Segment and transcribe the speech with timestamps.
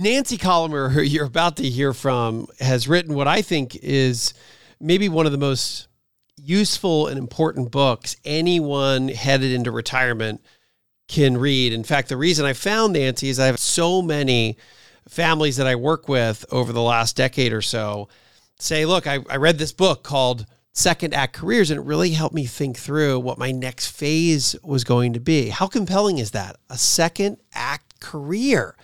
[0.00, 4.32] Nancy Collamer, who you're about to hear from, has written what I think is
[4.80, 5.88] maybe one of the most
[6.42, 10.40] useful and important books anyone headed into retirement
[11.06, 11.74] can read.
[11.74, 14.56] In fact, the reason I found Nancy is I have so many
[15.06, 18.08] families that I work with over the last decade or so
[18.58, 22.34] say, look, I, I read this book called Second Act Careers, and it really helped
[22.34, 25.50] me think through what my next phase was going to be.
[25.50, 26.56] How compelling is that?
[26.70, 28.76] A second act career.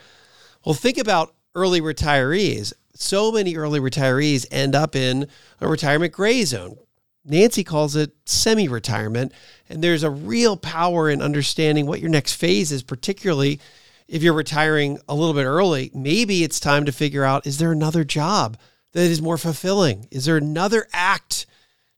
[0.66, 2.72] Well, think about early retirees.
[2.92, 5.28] So many early retirees end up in
[5.60, 6.76] a retirement gray zone.
[7.24, 9.32] Nancy calls it semi retirement.
[9.68, 13.60] And there's a real power in understanding what your next phase is, particularly
[14.08, 15.92] if you're retiring a little bit early.
[15.94, 18.56] Maybe it's time to figure out is there another job
[18.90, 20.08] that is more fulfilling?
[20.10, 21.46] Is there another act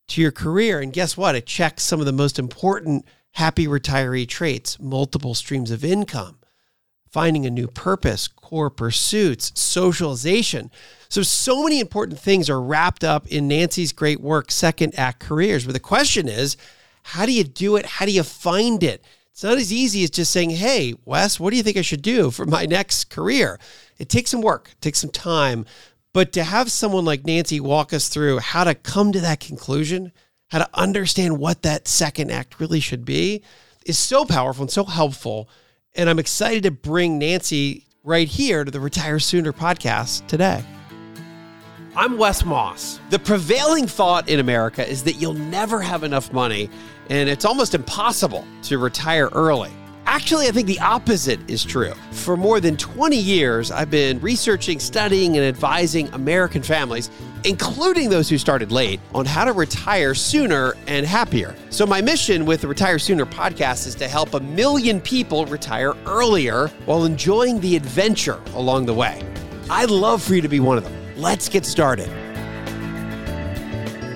[0.08, 0.78] to your career?
[0.80, 1.34] And guess what?
[1.34, 6.37] It checks some of the most important happy retiree traits multiple streams of income
[7.10, 10.70] finding a new purpose, core pursuits, socialization.
[11.08, 15.64] So, so many important things are wrapped up in Nancy's great work, Second Act Careers.
[15.64, 16.56] But the question is,
[17.02, 17.86] how do you do it?
[17.86, 19.02] How do you find it?
[19.32, 22.02] It's not as easy as just saying, hey, Wes, what do you think I should
[22.02, 23.58] do for my next career?
[23.96, 25.64] It takes some work, it takes some time.
[26.12, 30.12] But to have someone like Nancy walk us through how to come to that conclusion,
[30.48, 33.42] how to understand what that second act really should be,
[33.86, 35.48] is so powerful and so helpful
[35.98, 40.64] and I'm excited to bring Nancy right here to the Retire Sooner podcast today.
[41.96, 43.00] I'm Wes Moss.
[43.10, 46.70] The prevailing thought in America is that you'll never have enough money
[47.10, 49.72] and it's almost impossible to retire early.
[50.10, 51.92] Actually, I think the opposite is true.
[52.12, 57.10] For more than 20 years, I've been researching, studying, and advising American families,
[57.44, 61.54] including those who started late, on how to retire sooner and happier.
[61.68, 65.92] So, my mission with the Retire Sooner podcast is to help a million people retire
[66.06, 69.22] earlier while enjoying the adventure along the way.
[69.68, 70.94] I'd love for you to be one of them.
[71.18, 72.08] Let's get started.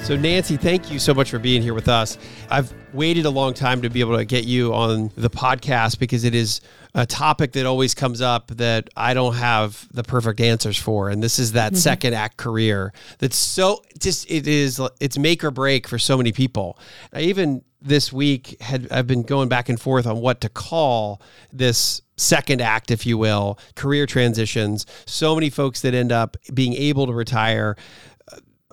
[0.03, 2.17] So, Nancy, thank you so much for being here with us.
[2.49, 6.25] I've waited a long time to be able to get you on the podcast because
[6.25, 6.61] it is
[6.95, 11.09] a topic that always comes up that I don't have the perfect answers for.
[11.09, 11.79] And this is that mm-hmm.
[11.79, 16.33] second act career that's so just, it is, it's make or break for so many
[16.33, 16.79] people.
[17.13, 21.21] I even this week had, I've been going back and forth on what to call
[21.53, 24.87] this second act, if you will, career transitions.
[25.07, 27.77] So many folks that end up being able to retire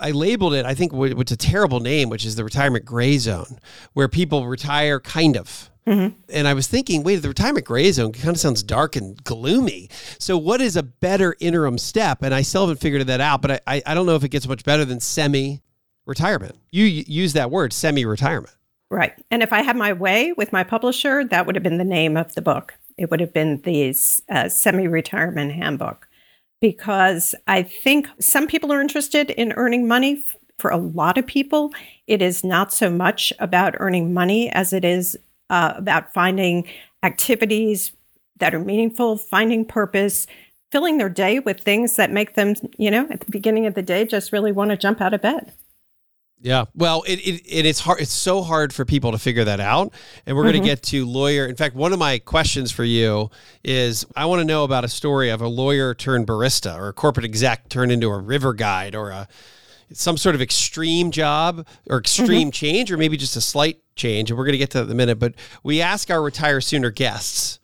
[0.00, 3.58] I labeled it, I think, what's a terrible name, which is the retirement gray zone,
[3.92, 5.70] where people retire kind of.
[5.86, 6.16] Mm-hmm.
[6.28, 9.88] And I was thinking, wait, the retirement gray zone kind of sounds dark and gloomy.
[10.18, 12.22] So, what is a better interim step?
[12.22, 14.46] And I still haven't figured that out, but I, I don't know if it gets
[14.46, 15.62] much better than semi
[16.06, 16.56] retirement.
[16.70, 18.54] You use that word, semi retirement.
[18.90, 19.14] Right.
[19.30, 22.16] And if I had my way with my publisher, that would have been the name
[22.16, 22.74] of the book.
[22.98, 23.94] It would have been the
[24.28, 26.08] uh, semi retirement handbook
[26.60, 30.22] because I think some people are interested in earning money.
[30.58, 31.72] For a lot of people,
[32.06, 35.16] it is not so much about earning money as it is
[35.48, 36.68] uh, about finding
[37.02, 37.92] activities
[38.38, 40.26] that are meaningful, finding purpose,
[40.70, 43.82] filling their day with things that make them, you know, at the beginning of the
[43.82, 45.52] day, just really want to jump out of bed.
[46.42, 46.64] Yeah.
[46.74, 48.00] Well, it, it, it is hard.
[48.00, 49.92] It's so hard for people to figure that out.
[50.24, 50.52] And we're mm-hmm.
[50.52, 51.46] going to get to lawyer.
[51.46, 53.30] In fact, one of my questions for you
[53.62, 56.92] is I want to know about a story of a lawyer turned barista or a
[56.92, 59.28] corporate exec turned into a river guide or a
[59.92, 62.50] some sort of extreme job or extreme mm-hmm.
[62.50, 64.30] change or maybe just a slight change.
[64.30, 65.18] And we're going to get to that in a minute.
[65.18, 67.58] But we ask our retire sooner guests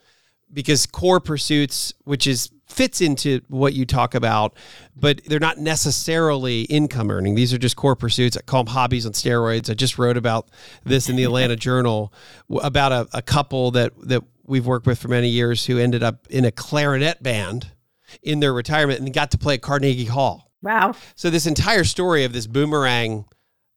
[0.53, 4.55] because core pursuits, which is fits into what you talk about,
[4.95, 7.35] but they're not necessarily income earning.
[7.35, 8.37] These are just core pursuits.
[8.37, 9.71] I call them hobbies on steroids.
[9.71, 10.49] I just wrote about
[10.85, 12.13] this in the Atlanta Journal
[12.63, 16.27] about a, a couple that that we've worked with for many years who ended up
[16.29, 17.73] in a clarinet band
[18.23, 20.53] in their retirement and got to play at Carnegie Hall.
[20.63, 20.95] Wow.
[21.15, 23.25] So this entire story of this boomerang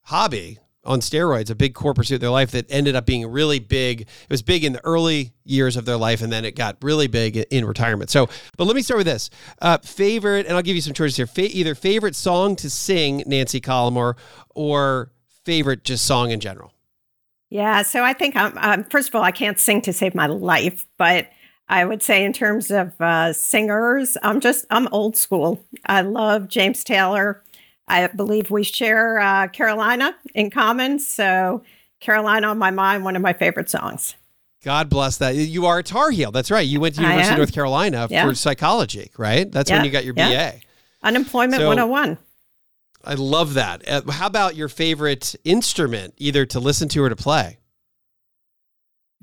[0.04, 3.60] hobby on steroids, a big core pursuit of their life that ended up being really
[3.60, 4.02] big.
[4.02, 7.06] It was big in the early years of their life, and then it got really
[7.08, 8.10] big in retirement.
[8.10, 8.28] So,
[8.58, 9.30] but let me start with this
[9.62, 11.28] uh, favorite, and I'll give you some choices here.
[11.28, 14.18] Fa- either favorite song to sing, Nancy Collamer,
[14.50, 15.12] or
[15.46, 16.74] favorite just song in general.
[17.52, 20.26] Yeah, so I think I'm, um, first of all, I can't sing to save my
[20.26, 21.30] life, but
[21.68, 25.64] I would say in terms of uh, singers, I'm just I'm old school.
[25.86, 27.44] I love James Taylor.
[27.90, 31.64] I believe we share uh, Carolina in common, so
[32.00, 34.16] Carolina on my mind, one of my favorite songs.
[34.64, 35.36] God bless that.
[35.36, 36.32] You are a Tar Heel.
[36.32, 36.68] That's right.
[36.68, 38.26] You went to University of North Carolina yeah.
[38.26, 39.50] for psychology, right?
[39.50, 39.78] That's yeah.
[39.78, 40.52] when you got your yeah.
[40.52, 40.60] BA.
[41.02, 42.18] Unemployment so, 101.
[43.06, 43.88] I love that.
[43.88, 47.58] Uh, how about your favorite instrument, either to listen to or to play?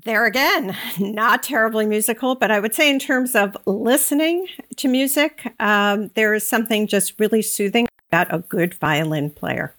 [0.03, 4.47] There again, not terribly musical, but I would say in terms of listening
[4.77, 9.73] to music, um, there is something just really soothing about a good violin player.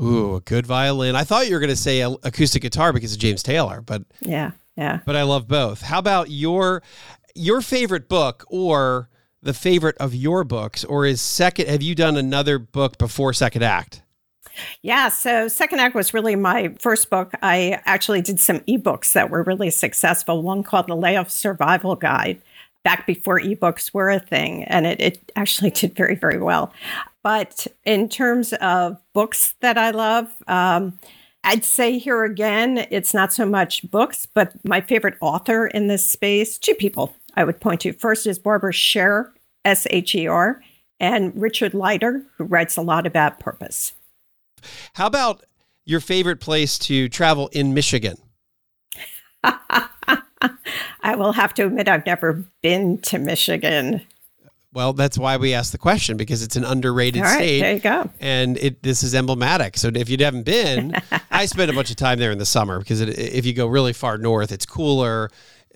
[0.00, 1.16] Ooh, a good violin.
[1.16, 4.52] I thought you were going to say acoustic guitar because of James Taylor, but yeah,
[4.76, 5.00] yeah.
[5.04, 5.82] But I love both.
[5.82, 6.82] How about your
[7.34, 9.08] your favorite book or
[9.42, 11.68] the favorite of your books, or is second?
[11.68, 14.02] Have you done another book before Second Act?
[14.82, 17.32] Yeah, so Second Act was really my first book.
[17.42, 20.42] I actually did some ebooks that were really successful.
[20.42, 22.40] One called The Layoff Survival Guide,
[22.84, 26.72] back before ebooks were a thing, and it, it actually did very, very well.
[27.22, 30.98] But in terms of books that I love, um,
[31.44, 36.04] I'd say here again, it's not so much books, but my favorite author in this
[36.04, 37.92] space, two people I would point to.
[37.92, 39.32] First is Barbara Sher,
[39.64, 40.62] S H E R,
[41.00, 43.94] and Richard Leider, who writes a lot about purpose.
[44.94, 45.44] How about
[45.84, 48.16] your favorite place to travel in Michigan?
[51.02, 54.02] I will have to admit, I've never been to Michigan.
[54.74, 57.60] Well, that's why we asked the question because it's an underrated state.
[57.60, 58.10] There you go.
[58.20, 59.76] And it this is emblematic.
[59.76, 60.96] So if you haven't been,
[61.30, 63.66] I spent a bunch of time there in the summer because it, if you go
[63.66, 65.30] really far north, it's cooler.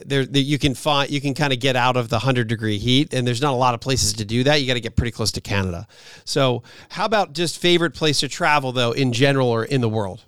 [0.04, 3.12] There, you can find you can kind of get out of the hundred degree heat,
[3.12, 4.60] and there's not a lot of places to do that.
[4.60, 5.86] You got to get pretty close to Canada.
[6.24, 10.24] So, how about just favorite place to travel though, in general or in the world?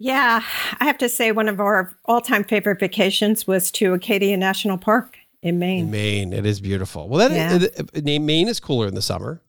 [0.00, 0.44] Yeah,
[0.78, 4.78] I have to say one of our all time favorite vacations was to Acadia National
[4.78, 5.86] Park in Maine.
[5.86, 7.08] In Maine, it is beautiful.
[7.08, 7.68] Well, that yeah.
[7.92, 9.40] is, Maine is cooler in the summer.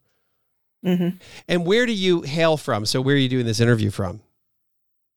[0.84, 1.18] Mm-hmm.
[1.48, 2.88] And where do you hail from?
[2.88, 4.22] So, where are you doing this interview from?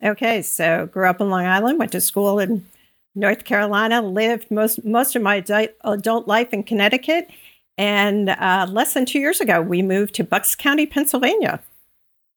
[0.04, 2.66] Okay, so grew up in Long Island, went to school in
[3.14, 5.36] North Carolina, lived most most of my
[5.84, 7.30] adult life in Connecticut,
[7.78, 11.60] and uh, less than two years ago, we moved to Bucks County, Pennsylvania,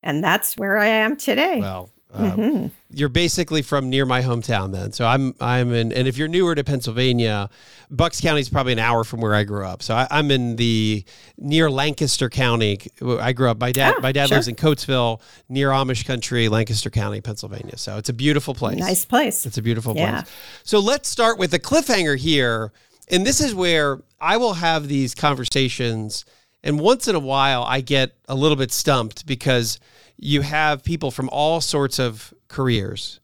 [0.01, 1.59] and that's where I am today.
[1.59, 2.67] Well, um, mm-hmm.
[2.95, 4.93] You're basically from near my hometown, then.
[4.93, 7.49] So I'm I'm in, and if you're newer to Pennsylvania,
[7.91, 9.83] Bucks County is probably an hour from where I grew up.
[9.83, 11.03] So I, am in the
[11.37, 12.79] near Lancaster County.
[13.01, 13.59] I grew up.
[13.59, 14.37] My dad oh, my dad sure.
[14.37, 15.19] lives in Coatesville,
[15.49, 17.77] near Amish country, Lancaster County, Pennsylvania.
[17.77, 18.79] So it's a beautiful place.
[18.79, 19.45] Nice place.
[19.45, 20.21] It's a beautiful yeah.
[20.21, 20.33] place.
[20.63, 22.71] So let's start with the cliffhanger here,
[23.09, 26.23] and this is where I will have these conversations,
[26.63, 29.79] and once in a while I get a little bit stumped because
[30.17, 33.19] you have people from all sorts of careers.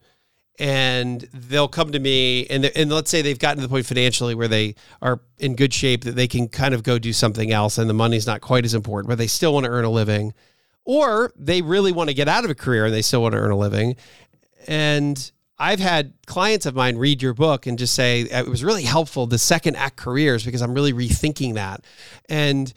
[0.60, 4.36] And they'll come to me and, and let's say they've gotten to the point financially
[4.36, 7.80] where they are in good shape that they can kind of go do something else
[7.80, 10.34] and the money's not quite as important but they still want to earn a living.
[10.84, 13.40] Or they really want to get out of a career and they still want to
[13.40, 13.96] earn a living.
[14.68, 15.32] And
[15.62, 19.28] I've had clients of mine read your book and just say it was really helpful
[19.28, 21.86] the second act careers because I'm really rethinking that.
[22.30, 22.74] And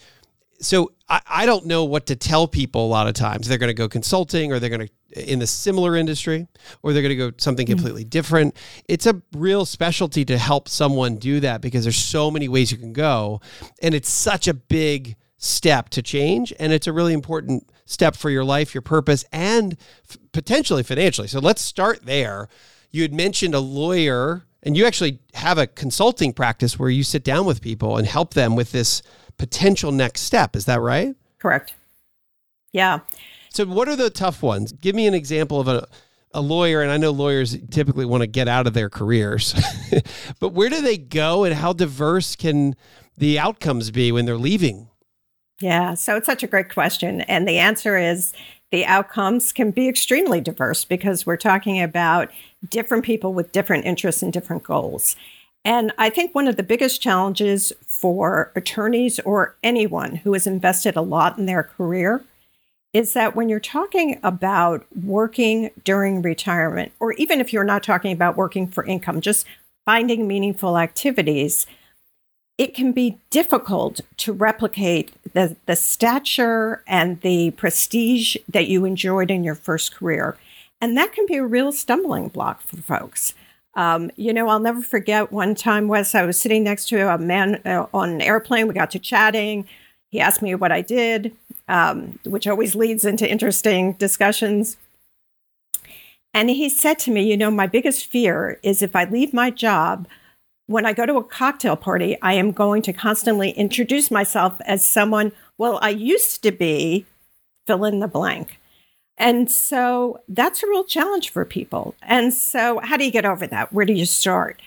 [0.61, 3.49] so I, I don't know what to tell people a lot of times.
[3.49, 6.47] They're going to go consulting or they're going to in the similar industry
[6.83, 7.75] or they're going to go something mm-hmm.
[7.75, 8.11] completely mm-hmm.
[8.11, 8.57] different.
[8.89, 12.79] It's a real specialty to help someone do that because there's so many ways you
[12.79, 13.41] can go
[13.83, 18.31] and it's such a big step to change and it's a really important step for
[18.31, 19.77] your life, your purpose and
[20.09, 21.29] f- potentially financially.
[21.29, 22.49] So let's start there.
[22.91, 27.23] You had mentioned a lawyer and you actually have a consulting practice where you sit
[27.23, 29.03] down with people and help them with this
[29.37, 30.57] potential next step.
[30.57, 31.15] Is that right?
[31.39, 31.75] Correct.
[32.73, 33.01] Yeah.
[33.55, 34.73] So, what are the tough ones?
[34.73, 35.87] Give me an example of a,
[36.33, 39.55] a lawyer, and I know lawyers typically want to get out of their careers,
[40.41, 42.75] but where do they go and how diverse can
[43.17, 44.89] the outcomes be when they're leaving?
[45.61, 47.21] Yeah, so it's such a great question.
[47.23, 48.33] And the answer is
[48.73, 52.33] the outcomes can be extremely diverse because we're talking about
[52.71, 55.15] different people with different interests and different goals.
[55.65, 60.97] And I think one of the biggest challenges for attorneys or anyone who has invested
[60.97, 62.25] a lot in their career
[62.95, 68.13] is that when you're talking about working during retirement, or even if you're not talking
[68.13, 69.45] about working for income, just
[69.85, 71.67] finding meaningful activities,
[72.57, 79.29] it can be difficult to replicate the, the stature and the prestige that you enjoyed
[79.29, 80.39] in your first career.
[80.81, 83.35] And that can be a real stumbling block for folks.
[83.75, 87.19] Um, you know, I'll never forget one time, Wes, I was sitting next to a
[87.19, 88.69] man uh, on an airplane.
[88.69, 89.67] We got to chatting.
[90.11, 91.35] He asked me what I did,
[91.69, 94.77] um, which always leads into interesting discussions.
[96.33, 99.51] And he said to me, You know, my biggest fear is if I leave my
[99.51, 100.07] job,
[100.67, 104.85] when I go to a cocktail party, I am going to constantly introduce myself as
[104.85, 107.07] someone, well, I used to be
[107.67, 108.59] fill in the blank.
[109.17, 111.95] And so that's a real challenge for people.
[112.03, 113.73] And so, how do you get over that?
[113.73, 114.61] Where do you start?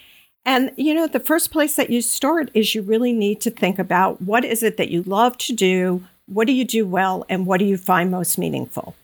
[0.46, 3.78] And, you know, the first place that you start is you really need to think
[3.78, 6.04] about what is it that you love to do?
[6.28, 7.26] What do you do well?
[7.28, 8.96] And what do you find most meaningful?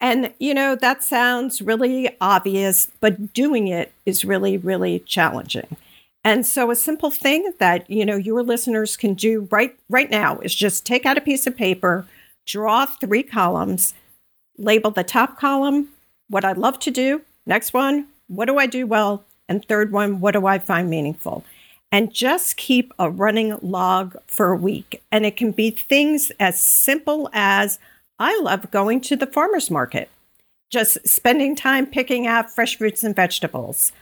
[0.00, 5.76] And, you know, that sounds really obvious, but doing it is really, really challenging.
[6.24, 10.38] And so a simple thing that, you know, your listeners can do right right now
[10.40, 12.06] is just take out a piece of paper,
[12.46, 13.94] draw three columns,
[14.56, 15.88] label the top column,
[16.28, 20.20] what I love to do, next one, what do I do well, and third one,
[20.20, 21.44] what do I find meaningful?
[21.94, 25.00] And just keep a running log for a week.
[25.12, 27.78] And it can be things as simple as
[28.18, 30.10] I love going to the farmer's market,
[30.72, 33.92] just spending time picking out fresh fruits and vegetables.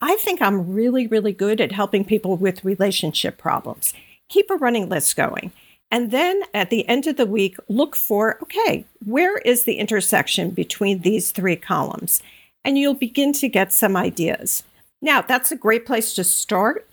[0.00, 3.92] I think I'm really, really good at helping people with relationship problems.
[4.30, 5.52] Keep a running list going.
[5.90, 10.48] And then at the end of the week, look for okay, where is the intersection
[10.52, 12.22] between these three columns?
[12.64, 14.62] And you'll begin to get some ideas.
[15.02, 16.88] Now, that's a great place to start,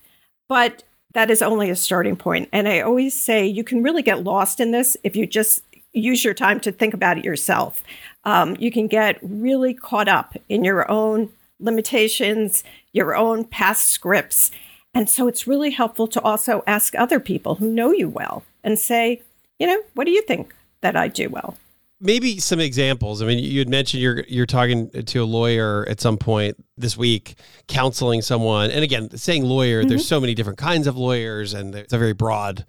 [0.51, 2.49] but that is only a starting point.
[2.51, 6.25] And I always say you can really get lost in this if you just use
[6.25, 7.81] your time to think about it yourself.
[8.25, 11.29] Um, you can get really caught up in your own
[11.61, 14.51] limitations, your own past scripts.
[14.93, 18.77] And so it's really helpful to also ask other people who know you well and
[18.77, 19.21] say,
[19.57, 21.55] you know, what do you think that I do well?
[22.03, 23.21] Maybe some examples.
[23.21, 26.97] I mean, you had mentioned you're you're talking to a lawyer at some point this
[26.97, 27.35] week,
[27.67, 28.71] counseling someone.
[28.71, 29.89] And again, saying lawyer, mm-hmm.
[29.89, 32.65] there's so many different kinds of lawyers, and it's a very broad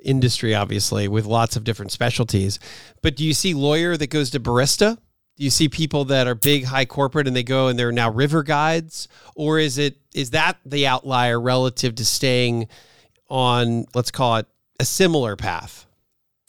[0.00, 2.58] industry, obviously, with lots of different specialties.
[3.02, 4.98] But do you see lawyer that goes to barista?
[5.36, 8.10] Do you see people that are big, high corporate, and they go and they're now
[8.10, 12.68] river guides, or is it is that the outlier relative to staying
[13.30, 14.46] on, let's call it,
[14.78, 15.86] a similar path?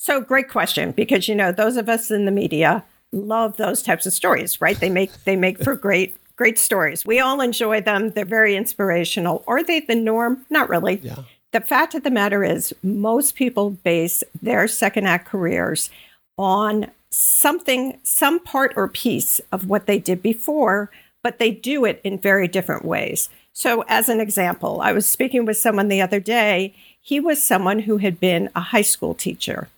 [0.03, 2.83] So, great question, because you know those of us in the media
[3.13, 4.77] love those types of stories, right?
[4.77, 7.05] They make they make for great great stories.
[7.05, 8.09] We all enjoy them.
[8.09, 9.45] They're very inspirational.
[9.47, 10.45] Are they the norm?
[10.49, 10.99] Not really.
[11.01, 11.19] Yeah.
[11.53, 15.89] The fact of the matter is, most people base their second act careers
[16.37, 20.91] on something, some part or piece of what they did before,
[21.23, 23.29] but they do it in very different ways.
[23.53, 26.73] So, as an example, I was speaking with someone the other day.
[26.99, 29.69] He was someone who had been a high school teacher.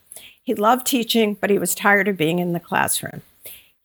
[0.46, 3.22] He loved teaching, but he was tired of being in the classroom.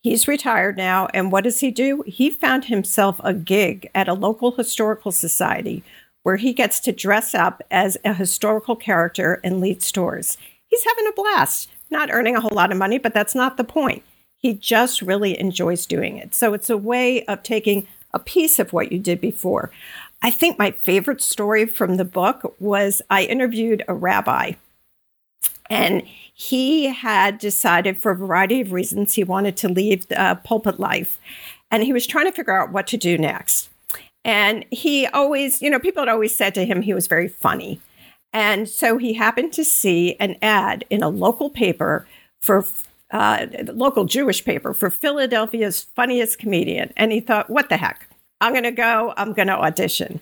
[0.02, 2.04] He's retired now, and what does he do?
[2.06, 5.82] He found himself a gig at a local historical society
[6.22, 10.38] where he gets to dress up as a historical character and lead stores.
[10.68, 13.64] He's having a blast not earning a whole lot of money, but that's not the
[13.64, 14.02] point.
[14.36, 16.34] He just really enjoys doing it.
[16.34, 19.70] So it's a way of taking a piece of what you did before.
[20.22, 24.52] I think my favorite story from the book was I interviewed a rabbi,
[25.68, 26.02] and
[26.40, 30.80] he had decided for a variety of reasons he wanted to leave the uh, pulpit
[30.80, 31.18] life,
[31.70, 33.68] and he was trying to figure out what to do next.
[34.24, 37.78] And he always, you know, people had always said to him he was very funny.
[38.32, 42.06] And so he happened to see an ad in a local paper
[42.40, 42.64] for
[43.10, 46.90] uh, local Jewish paper for Philadelphia's funniest comedian.
[46.96, 48.08] And he thought, what the heck?
[48.40, 50.20] I'm going to go, I'm going to audition.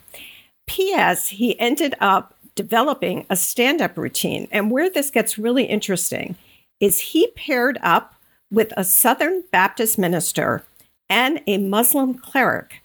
[0.66, 1.28] P.S.
[1.28, 4.48] He ended up developing a stand up routine.
[4.50, 6.34] And where this gets really interesting
[6.80, 8.16] is he paired up
[8.50, 10.64] with a Southern Baptist minister
[11.08, 12.82] and a Muslim cleric.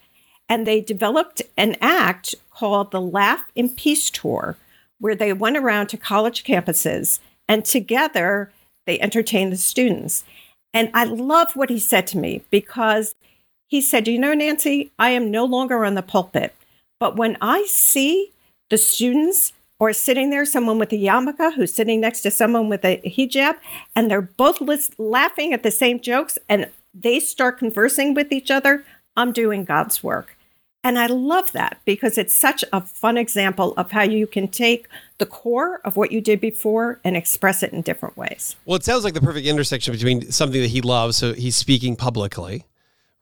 [0.48, 4.56] And they developed an act called the Laugh in Peace Tour,
[5.00, 8.52] where they went around to college campuses and together
[8.86, 10.22] they entertained the students.
[10.72, 13.16] And I love what he said to me because
[13.66, 16.54] he said, You know, Nancy, I am no longer on the pulpit,
[17.00, 18.30] but when I see
[18.70, 22.84] the students or sitting there, someone with a yarmulke who's sitting next to someone with
[22.84, 23.56] a hijab,
[23.96, 24.60] and they're both
[24.98, 28.84] laughing at the same jokes and they start conversing with each other,
[29.16, 30.36] I'm doing God's work.
[30.84, 34.86] And I love that because it's such a fun example of how you can take
[35.16, 38.54] the core of what you did before and express it in different ways.
[38.66, 41.96] Well, it sounds like the perfect intersection between something that he loves, so he's speaking
[41.96, 42.66] publicly,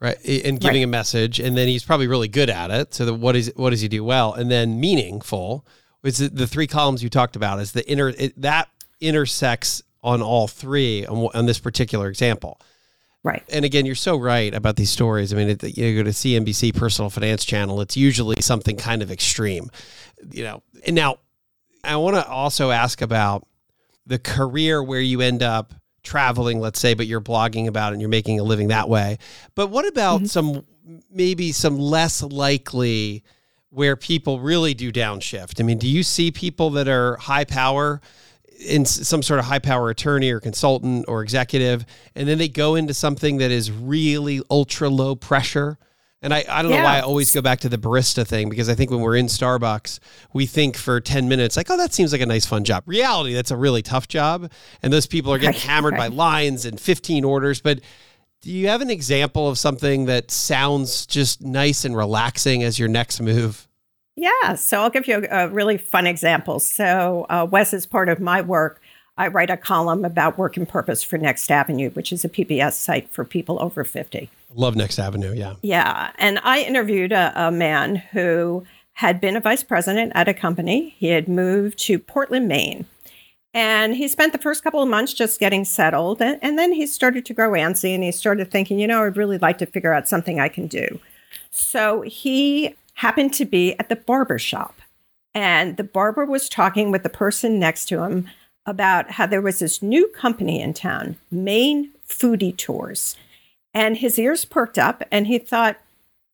[0.00, 0.84] right, and giving right.
[0.84, 2.94] a message, and then he's probably really good at it.
[2.94, 5.64] So the, what is what does he do well, and then meaningful.
[6.02, 8.68] Is the three columns you talked about is the inner it, that
[9.00, 12.60] intersects on all three on, on this particular example.
[13.24, 13.44] Right.
[13.50, 15.32] And again, you're so right about these stories.
[15.32, 19.12] I mean, it, you go to CNBC Personal Finance Channel, it's usually something kind of
[19.12, 19.70] extreme,
[20.32, 20.62] you know.
[20.84, 21.18] And now,
[21.84, 23.46] I want to also ask about
[24.06, 28.00] the career where you end up traveling, let's say, but you're blogging about it and
[28.02, 29.18] you're making a living that way.
[29.54, 30.26] But what about mm-hmm.
[30.26, 30.64] some
[31.10, 33.22] maybe some less likely
[33.72, 35.58] where people really do downshift?
[35.58, 38.02] I mean, do you see people that are high power
[38.60, 42.74] in some sort of high power attorney or consultant or executive, and then they go
[42.74, 45.78] into something that is really ultra low pressure?
[46.20, 46.78] And I, I don't yeah.
[46.78, 49.16] know why I always go back to the barista thing because I think when we're
[49.16, 49.98] in Starbucks,
[50.32, 52.84] we think for 10 minutes, like, oh, that seems like a nice, fun job.
[52.86, 54.52] Reality, that's a really tough job.
[54.82, 56.10] And those people are getting right, hammered right.
[56.10, 57.60] by lines and 15 orders.
[57.60, 57.80] But
[58.42, 62.88] do you have an example of something that sounds just nice and relaxing as your
[62.88, 63.68] next move?
[64.16, 66.60] Yeah, so I'll give you a, a really fun example.
[66.60, 68.82] So, uh, Wes, is part of my work,
[69.16, 72.72] I write a column about work and purpose for Next Avenue, which is a PBS
[72.72, 74.28] site for people over 50.
[74.54, 75.54] Love Next Avenue, yeah.
[75.62, 76.10] Yeah.
[76.18, 80.94] And I interviewed a, a man who had been a vice president at a company.
[80.98, 82.86] He had moved to Portland, Maine.
[83.54, 86.22] And he spent the first couple of months just getting settled.
[86.22, 89.16] And, and, then he started to grow antsy and he started thinking, you know, I'd
[89.16, 91.00] really like to figure out something I can do.
[91.50, 94.80] So he happened to be at the barber shop.
[95.34, 98.28] And the barber was talking with the person next to him
[98.64, 103.16] about how there was this new company in town, Maine Foodie Tours.
[103.74, 105.78] And his ears perked up and he thought,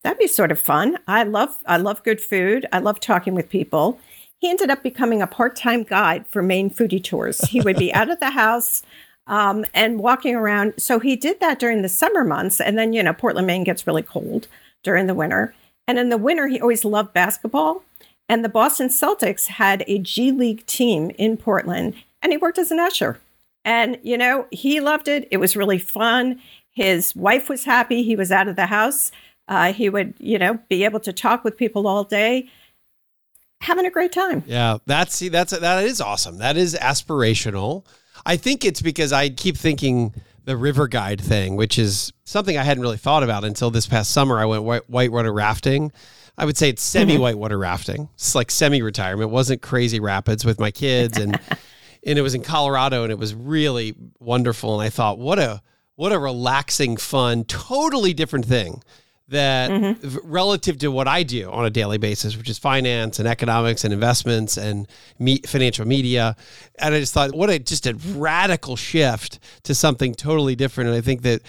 [0.02, 0.98] that'd be sort of fun.
[1.06, 2.66] I love I love good food.
[2.72, 3.98] I love talking with people.
[4.38, 7.40] He ended up becoming a part-time guide for Maine Foodie Tours.
[7.48, 8.82] He would be out of the house
[9.26, 10.74] um, and walking around.
[10.78, 12.60] So he did that during the summer months.
[12.60, 14.48] And then, you know, Portland, Maine gets really cold
[14.82, 15.54] during the winter.
[15.86, 17.82] And in the winter, he always loved basketball.
[18.28, 22.70] And the Boston Celtics had a G League team in Portland, and he worked as
[22.70, 23.18] an usher.
[23.64, 25.26] And, you know, he loved it.
[25.30, 26.40] It was really fun.
[26.70, 28.02] His wife was happy.
[28.02, 29.10] He was out of the house.
[29.48, 32.50] Uh, he would, you know, be able to talk with people all day,
[33.60, 34.44] having a great time.
[34.46, 36.38] Yeah, that's see, that's that is awesome.
[36.38, 37.84] That is aspirational.
[38.24, 42.62] I think it's because I keep thinking the river guide thing, which is something I
[42.62, 44.38] hadn't really thought about until this past summer.
[44.38, 45.92] I went white, whitewater rafting.
[46.36, 47.22] I would say it's semi mm-hmm.
[47.22, 48.08] whitewater rafting.
[48.14, 49.30] It's like semi retirement.
[49.30, 51.38] It wasn't crazy rapids with my kids and
[52.04, 54.80] and it was in Colorado and it was really wonderful.
[54.80, 55.60] And I thought, what a
[55.96, 58.82] what a relaxing, fun, totally different thing
[59.28, 60.18] that mm-hmm.
[60.22, 63.92] relative to what I do on a daily basis, which is finance and economics and
[63.92, 64.88] investments and
[65.18, 66.34] me- financial media.
[66.78, 70.88] And I just thought, what a just a radical shift to something totally different.
[70.88, 71.42] And I think that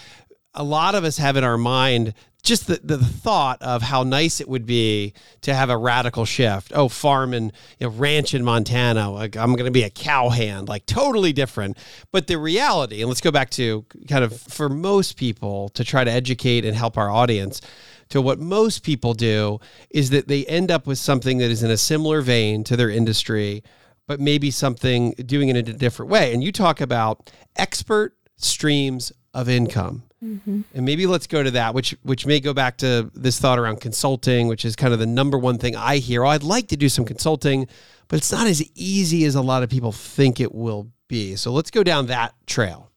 [0.54, 4.39] a lot of us have in our mind just the, the thought of how nice
[4.39, 6.71] it would be to have a radical shift.
[6.73, 9.12] Oh, farm and you know, ranch in Montana.
[9.12, 11.78] Like I'm going to be a cowhand, like totally different.
[12.12, 16.04] But the reality, and let's go back to kind of for most people to try
[16.04, 17.62] to educate and help our audience
[18.10, 19.60] to what most people do
[19.91, 22.89] is that they end up with something that is in a similar vein to their
[22.89, 23.63] industry,
[24.08, 26.34] but maybe something doing it in a different way.
[26.34, 30.62] And you talk about expert streams of income Mm-hmm.
[30.74, 33.80] And maybe let's go to that, which which may go back to this thought around
[33.80, 36.26] consulting, which is kind of the number one thing I hear.
[36.26, 37.68] Oh, I'd like to do some consulting,
[38.10, 41.36] but it's not as easy as a lot of people think it will be.
[41.36, 42.92] So let's go down that trail.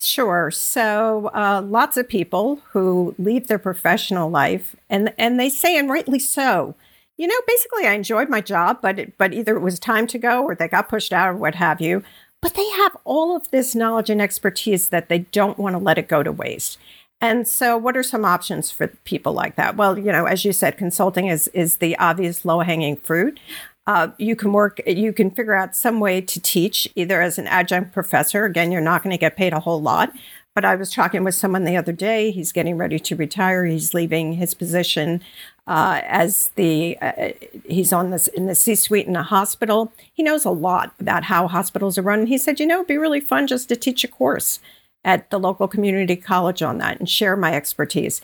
[0.00, 0.50] Sure.
[0.50, 5.88] So uh, lots of people who leave their professional life, and and they say, and
[5.88, 6.74] rightly so.
[7.18, 10.18] You know, basically, I enjoyed my job, but it, but either it was time to
[10.18, 12.02] go or they got pushed out or what have you
[12.42, 15.98] but they have all of this knowledge and expertise that they don't want to let
[15.98, 16.78] it go to waste.
[17.20, 19.76] And so, what are some options for people like that?
[19.76, 23.40] Well, you know, as you said, consulting is is the obvious low hanging fruit.
[23.86, 27.46] Uh, you can work, you can figure out some way to teach either as an
[27.46, 28.44] adjunct professor.
[28.44, 30.12] Again, you're not going to get paid a whole lot.
[30.56, 32.30] But I was talking with someone the other day.
[32.30, 33.66] He's getting ready to retire.
[33.66, 35.22] He's leaving his position
[35.66, 37.32] uh, as the uh,
[37.68, 39.92] he's on this in the C-suite in a hospital.
[40.14, 42.24] He knows a lot about how hospitals are run.
[42.24, 44.58] he said, you know, it'd be really fun just to teach a course
[45.04, 48.22] at the local community college on that and share my expertise.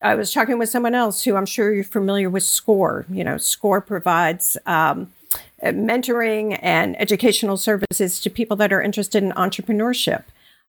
[0.00, 3.06] I was talking with someone else who I'm sure you're familiar with SCORE.
[3.10, 5.12] You know, SCORE provides um,
[5.60, 10.22] mentoring and educational services to people that are interested in entrepreneurship.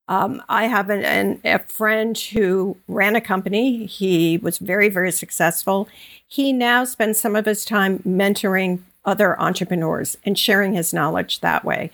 [0.08, 3.86] Um, I have an, an, a friend who ran a company.
[3.86, 5.88] He was very, very successful.
[6.28, 11.64] He now spends some of his time mentoring other entrepreneurs and sharing his knowledge that
[11.64, 11.92] way.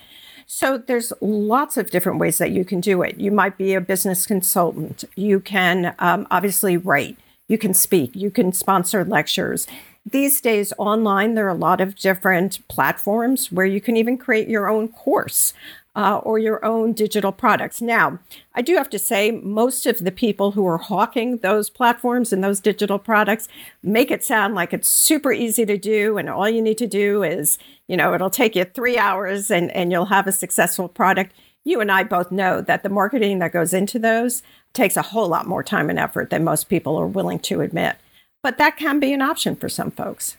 [0.52, 3.20] So there's lots of different ways that you can do it.
[3.20, 5.04] You might be a business consultant.
[5.16, 7.18] You can um, obviously write.
[7.48, 8.16] You can speak.
[8.16, 9.68] You can sponsor lectures.
[10.06, 14.48] These days, online, there are a lot of different platforms where you can even create
[14.48, 15.54] your own course
[15.96, 17.82] uh, or your own digital products.
[17.82, 18.20] Now,
[18.54, 22.44] I do have to say, most of the people who are hawking those platforms and
[22.44, 23.48] those digital products
[23.82, 27.24] make it sound like it's super easy to do, and all you need to do
[27.24, 31.34] is, you know, it'll take you three hours and, and you'll have a successful product.
[31.66, 35.28] You and I both know that the marketing that goes into those takes a whole
[35.28, 37.98] lot more time and effort than most people are willing to admit.
[38.42, 40.38] But that can be an option for some folks.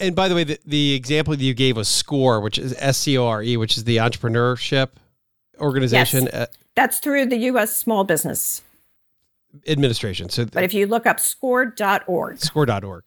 [0.00, 2.98] And by the way, the, the example that you gave was SCORE, which is S
[2.98, 4.88] C O R E, which is the entrepreneurship
[5.60, 6.24] organization.
[6.24, 6.34] Yes.
[6.34, 7.76] Uh, That's through the U.S.
[7.76, 8.62] Small Business
[9.66, 10.30] Administration.
[10.30, 13.04] So, but if you look up score.org, score.org.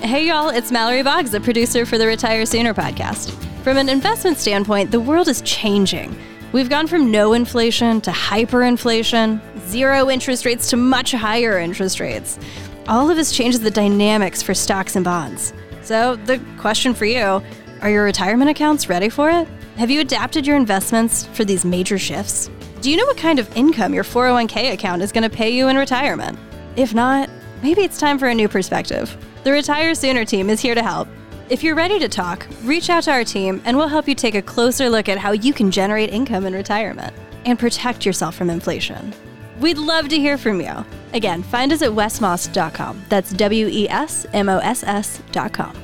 [0.00, 3.30] Hey, y'all, it's Mallory Boggs, the producer for the Retire Sooner podcast.
[3.62, 6.14] From an investment standpoint, the world is changing.
[6.52, 12.38] We've gone from no inflation to hyperinflation, zero interest rates to much higher interest rates.
[12.86, 15.54] All of this changes the dynamics for stocks and bonds.
[15.80, 17.42] So, the question for you
[17.80, 19.48] are your retirement accounts ready for it?
[19.76, 22.50] Have you adapted your investments for these major shifts?
[22.80, 25.68] Do you know what kind of income your 401k account is going to pay you
[25.68, 26.38] in retirement?
[26.76, 27.30] If not,
[27.62, 29.16] maybe it's time for a new perspective.
[29.44, 31.08] The Retire Sooner team is here to help.
[31.48, 34.34] If you're ready to talk, reach out to our team and we'll help you take
[34.34, 37.14] a closer look at how you can generate income in retirement
[37.46, 39.14] and protect yourself from inflation.
[39.60, 40.84] We'd love to hear from you.
[41.14, 43.04] Again, find us at wesmoss.com.
[43.08, 45.83] That's W E S M O S S.com.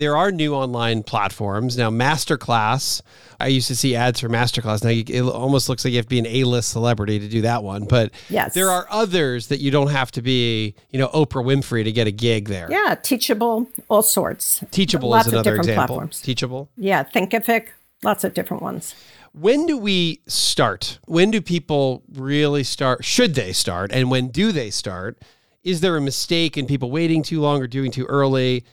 [0.00, 1.76] there are new online platforms.
[1.76, 3.02] Now masterclass
[3.38, 4.82] i used to see ads for masterclass.
[4.82, 7.42] Now you, it almost looks like you have to be an a-list celebrity to do
[7.42, 8.54] that one but yes.
[8.54, 12.06] there are others that you don't have to be you know oprah winfrey to get
[12.06, 12.66] a gig there.
[12.70, 14.64] Yeah teachable all sorts.
[14.70, 15.96] Teachable lots is another of different example.
[15.96, 16.20] platforms.
[16.20, 16.70] teachable?
[16.76, 17.68] Yeah thinkific
[18.02, 18.94] lots of different ones.
[19.32, 20.98] When do we start?
[21.06, 25.22] When do people really start should they start and when do they start?
[25.62, 28.64] Is there a mistake in people waiting too long or doing too early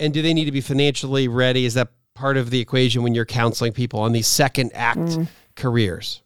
[0.00, 1.64] and do they need to be financially ready?
[1.64, 5.28] Is that part of the equation when you're counseling people on these second act mm.
[5.56, 6.22] careers?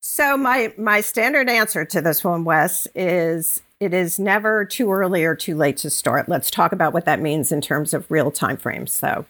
[0.00, 5.24] So my my standard answer to this one, Wes, is it is never too early
[5.24, 6.28] or too late to start.
[6.28, 8.92] Let's talk about what that means in terms of real time frames.
[8.92, 9.24] So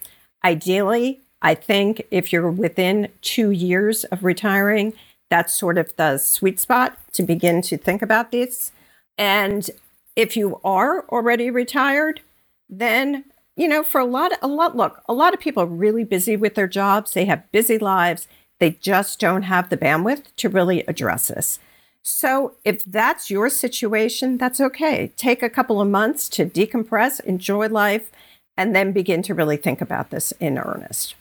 [0.45, 4.93] ideally, I think if you're within two years of retiring,
[5.31, 8.73] that's sort of the sweet spot to begin to think about this.
[9.17, 9.71] And
[10.17, 12.21] if you are already retired,
[12.69, 13.25] then
[13.57, 16.37] you know, for a lot, a lot, look, a lot of people are really busy
[16.37, 17.13] with their jobs.
[17.13, 18.27] They have busy lives.
[18.59, 21.59] They just don't have the bandwidth to really address this.
[22.05, 25.13] So, if that's your situation, that's okay.
[25.17, 28.11] Take a couple of months to decompress, enjoy life,
[28.57, 31.15] and then begin to really think about this in earnest.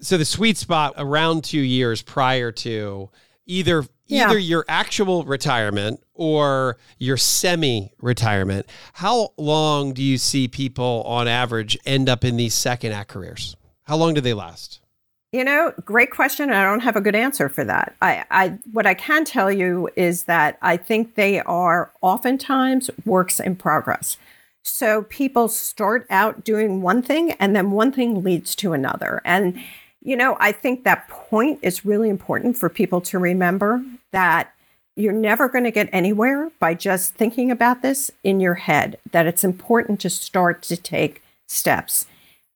[0.00, 3.10] So, the sweet spot around two years prior to
[3.46, 4.26] either yeah.
[4.26, 8.66] either your actual retirement or your semi retirement.
[8.94, 13.56] How long do you see people on average end up in these second act careers?
[13.84, 14.80] How long do they last?
[15.32, 16.50] You know, great question.
[16.50, 17.94] I don't have a good answer for that.
[18.00, 23.38] I, I what I can tell you is that I think they are oftentimes works
[23.38, 24.16] in progress.
[24.62, 29.20] So people start out doing one thing and then one thing leads to another.
[29.24, 29.58] And
[30.00, 34.54] you know, I think that point is really important for people to remember that
[34.98, 39.26] you're never going to get anywhere by just thinking about this in your head, that
[39.26, 42.06] it's important to start to take steps.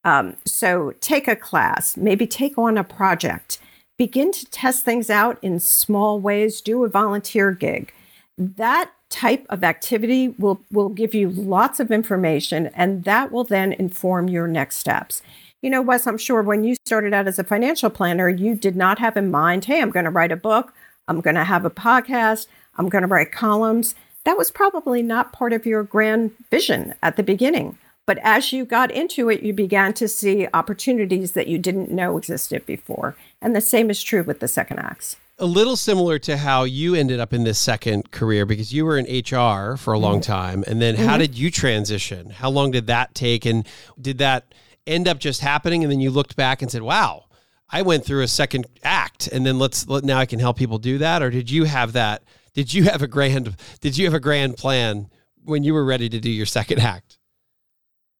[0.04, 3.58] Um, so take a class, maybe take on a project,
[3.96, 7.92] begin to test things out in small ways, do a volunteer gig.
[8.36, 13.72] That type of activity will, will give you lots of information, and that will then
[13.72, 15.22] inform your next steps.
[15.60, 18.74] You know, Wes, I'm sure when you started out as a financial planner, you did
[18.74, 20.74] not have in mind, hey, I'm going to write a book,
[21.08, 23.94] I'm going to have a podcast, I'm going to write columns.
[24.24, 27.76] That was probably not part of your grand vision at the beginning.
[28.06, 32.16] But as you got into it, you began to see opportunities that you didn't know
[32.16, 33.16] existed before.
[33.40, 35.16] And the same is true with the second acts.
[35.38, 38.98] A little similar to how you ended up in this second career because you were
[38.98, 40.32] in HR for a long mm-hmm.
[40.32, 40.64] time.
[40.66, 41.18] And then how mm-hmm.
[41.18, 42.30] did you transition?
[42.30, 43.44] How long did that take?
[43.44, 43.66] And
[44.00, 44.52] did that
[44.86, 47.26] end up just happening and then you looked back and said, "Wow,
[47.72, 50.78] I went through a second act and then let's let, now I can help people
[50.78, 52.22] do that?" Or did you have that
[52.54, 55.08] did you have a grand did you have a grand plan
[55.44, 57.18] when you were ready to do your second act?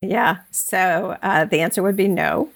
[0.01, 0.39] Yeah.
[0.51, 2.51] So uh, the answer would be no.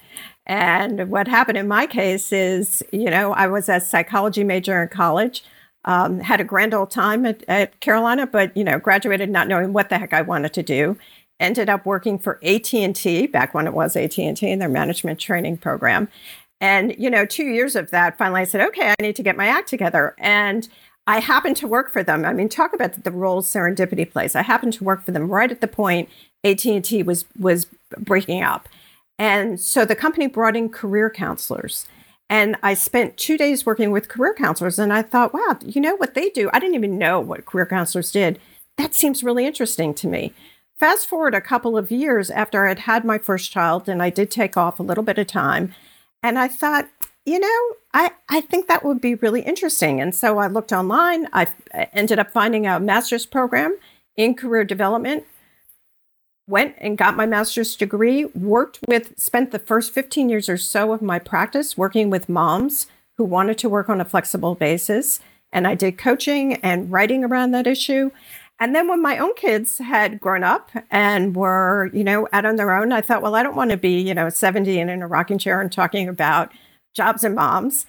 [0.45, 4.89] And what happened in my case is, you know, I was a psychology major in
[4.89, 5.43] college,
[5.85, 9.71] um, had a grand old time at, at Carolina, but you know, graduated not knowing
[9.73, 10.97] what the heck I wanted to do
[11.39, 16.07] ended up working for AT&T back when it was AT&T in their management training program.
[16.59, 19.37] And you know, 2 years of that finally I said, "Okay, I need to get
[19.37, 20.67] my act together." And
[21.05, 22.25] I happened to work for them.
[22.25, 24.35] I mean, talk about the role serendipity plays.
[24.35, 26.09] I happened to work for them right at the point
[26.43, 27.67] AT&T was was
[27.97, 28.67] breaking up.
[29.19, 31.87] And so the company brought in career counselors.
[32.29, 34.77] And I spent two days working with career counselors.
[34.77, 36.49] And I thought, wow, you know what they do?
[36.51, 38.37] I didn't even know what career counselors did.
[38.77, 40.33] That seems really interesting to me.
[40.77, 44.11] Fast forward a couple of years after I had had my first child, and I
[44.11, 45.73] did take off a little bit of time.
[46.23, 46.89] And I thought,
[47.25, 49.99] you know, I, I think that would be really interesting.
[49.99, 51.27] And so I looked online.
[51.33, 51.47] I
[51.93, 53.77] ended up finding a master's program
[54.15, 55.25] in career development,
[56.47, 60.93] went and got my master's degree, worked with, spent the first 15 years or so
[60.93, 65.19] of my practice working with moms who wanted to work on a flexible basis.
[65.51, 68.11] And I did coaching and writing around that issue.
[68.59, 72.55] And then when my own kids had grown up and were, you know, out on
[72.55, 75.03] their own, I thought, well, I don't want to be, you know, 70 and in
[75.03, 76.51] a rocking chair and talking about
[76.93, 77.85] jobs and moms.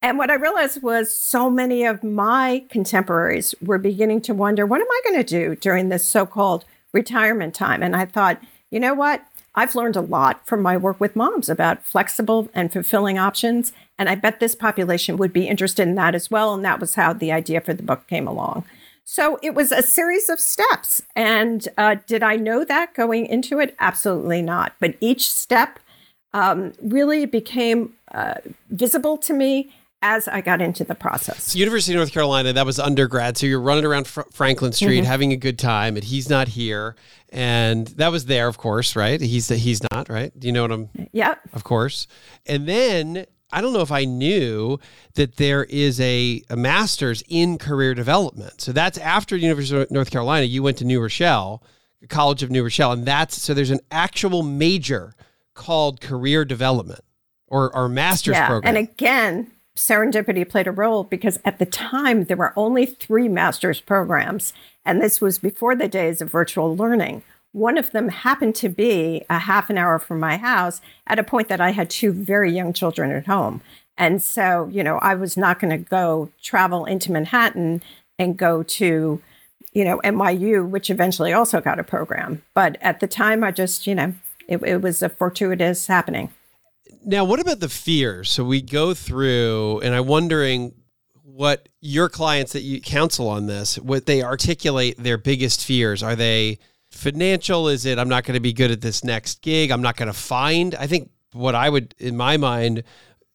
[0.00, 4.80] And what I realized was so many of my contemporaries were beginning to wonder, what
[4.80, 7.82] am I going to do during this so called retirement time?
[7.82, 9.24] And I thought, you know what?
[9.54, 13.72] I've learned a lot from my work with moms about flexible and fulfilling options.
[13.98, 16.54] And I bet this population would be interested in that as well.
[16.54, 18.64] And that was how the idea for the book came along.
[19.04, 21.02] So it was a series of steps.
[21.14, 23.74] And uh, did I know that going into it?
[23.80, 24.74] Absolutely not.
[24.80, 25.78] But each step
[26.32, 28.34] um, really became uh,
[28.70, 31.54] visible to me as I got into the process.
[31.54, 33.38] University of North Carolina, that was undergrad.
[33.38, 35.06] So you're running around Fr- Franklin Street mm-hmm.
[35.06, 36.96] having a good time, and he's not here.
[37.28, 39.20] And that was there, of course, right?
[39.20, 40.38] He's he's not, right?
[40.38, 40.88] Do you know what I'm?
[41.12, 41.36] Yeah.
[41.52, 42.08] Of course.
[42.46, 44.78] And then I don't know if I knew
[45.14, 48.60] that there is a, a master's in career development.
[48.60, 51.62] So that's after University of North Carolina, you went to New Rochelle,
[52.08, 55.14] College of New Rochelle, and that's so there's an actual major
[55.54, 57.04] called career development
[57.46, 58.74] or, or master's yeah, program.
[58.74, 63.80] And again, serendipity played a role because at the time there were only three master's
[63.80, 64.52] programs,
[64.84, 67.22] and this was before the days of virtual learning.
[67.52, 71.24] One of them happened to be a half an hour from my house at a
[71.24, 73.60] point that I had two very young children at home.
[73.98, 77.82] And so, you know, I was not going to go travel into Manhattan
[78.18, 79.20] and go to,
[79.72, 82.42] you know, NYU, which eventually also got a program.
[82.54, 84.14] But at the time, I just, you know,
[84.48, 86.30] it, it was a fortuitous happening.
[87.04, 88.30] Now, what about the fears?
[88.30, 90.74] So we go through, and I'm wondering
[91.22, 96.02] what your clients that you counsel on this, what they articulate their biggest fears.
[96.02, 96.58] Are they
[96.92, 97.68] financial?
[97.68, 99.70] Is it I'm not going to be good at this next gig?
[99.70, 100.74] I'm not going to find.
[100.74, 102.84] I think what I would, in my mind,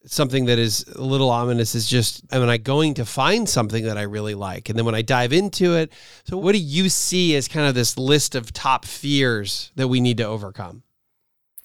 [0.05, 3.97] something that is a little ominous is just am I going to find something that
[3.97, 4.69] I really like?
[4.69, 5.91] And then when I dive into it,
[6.23, 9.99] so what do you see as kind of this list of top fears that we
[9.99, 10.83] need to overcome?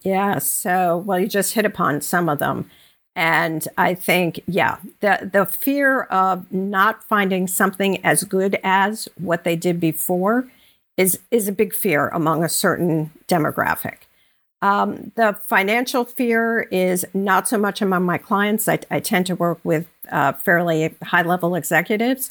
[0.00, 0.38] Yeah.
[0.38, 2.68] So, well, you just hit upon some of them.
[3.14, 9.44] And I think, yeah, the, the fear of not finding something as good as what
[9.44, 10.48] they did before
[10.96, 13.98] is, is a big fear among a certain demographic.
[14.60, 18.68] Um, the financial fear is not so much among my clients.
[18.68, 22.30] I, I tend to work with uh, fairly high level executives.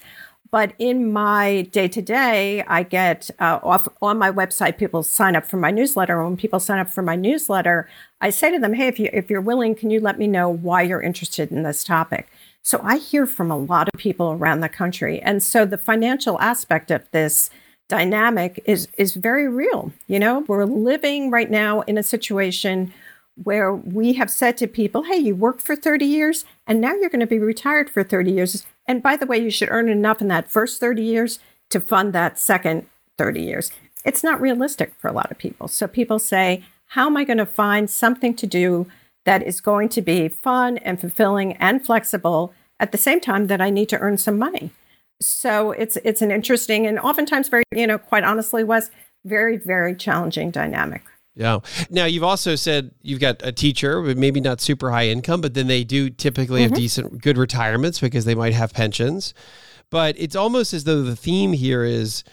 [0.50, 4.78] But in my day to day, I get uh, off on my website.
[4.78, 6.21] People sign up for my newsletter.
[6.24, 7.88] When people sign up for my newsletter,
[8.19, 10.50] I say to them, "Hey, if you if you're willing, can you let me know
[10.50, 12.28] why you're interested in this topic?"
[12.62, 16.38] So I hear from a lot of people around the country, and so the financial
[16.41, 17.50] aspect of this
[17.92, 19.92] dynamic is is very real.
[20.08, 22.94] You know, we're living right now in a situation
[23.36, 27.10] where we have said to people, hey, you worked for 30 years and now you're
[27.10, 28.66] going to be retired for 30 years.
[28.88, 32.14] And by the way, you should earn enough in that first 30 years to fund
[32.14, 33.72] that second 30 years.
[34.06, 35.68] It's not realistic for a lot of people.
[35.68, 38.88] So people say, how am I going to find something to do
[39.26, 43.60] that is going to be fun and fulfilling and flexible at the same time that
[43.60, 44.72] I need to earn some money?
[45.22, 48.90] So it's it's an interesting and oftentimes very, you know, quite honestly was
[49.24, 51.04] very, very challenging dynamic.
[51.36, 51.60] Yeah.
[51.90, 55.54] Now you've also said you've got a teacher, but maybe not super high income, but
[55.54, 56.74] then they do typically mm-hmm.
[56.74, 59.34] have decent, good retirements because they might have pensions.
[59.90, 62.24] But it's almost as though the theme here is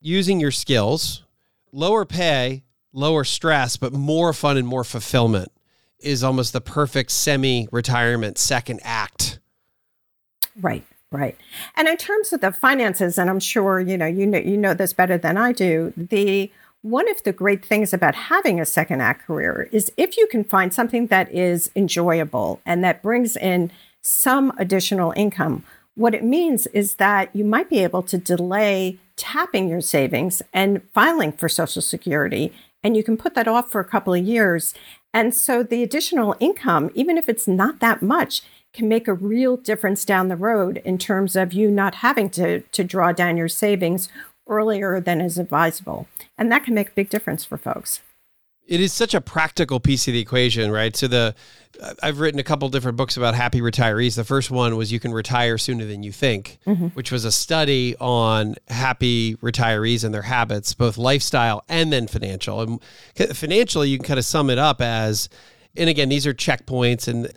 [0.00, 1.24] using your skills,
[1.72, 5.50] lower pay, lower stress, but more fun and more fulfillment
[5.98, 9.38] is almost the perfect semi-retirement second act.
[10.60, 10.84] Right.
[11.14, 11.36] Right.
[11.76, 14.74] And in terms of the finances, and I'm sure you know you know you know
[14.74, 16.50] this better than I do, the
[16.82, 20.44] one of the great things about having a second act career is if you can
[20.44, 23.70] find something that is enjoyable and that brings in
[24.02, 29.68] some additional income, what it means is that you might be able to delay tapping
[29.68, 32.52] your savings and filing for Social Security.
[32.82, 34.74] And you can put that off for a couple of years.
[35.14, 39.56] And so the additional income, even if it's not that much, can make a real
[39.56, 43.48] difference down the road in terms of you not having to, to draw down your
[43.48, 44.08] savings
[44.48, 46.08] earlier than is advisable.
[46.36, 48.00] And that can make a big difference for folks.
[48.66, 50.96] It is such a practical piece of the equation, right?
[50.96, 51.34] So the
[52.02, 54.14] I've written a couple different books about happy retirees.
[54.14, 56.86] The first one was you can retire sooner than you think, mm-hmm.
[56.88, 62.60] which was a study on happy retirees and their habits, both lifestyle and then financial.
[62.60, 62.80] And
[63.36, 65.28] financially, you can kind of sum it up as
[65.76, 67.32] and again, these are checkpoints and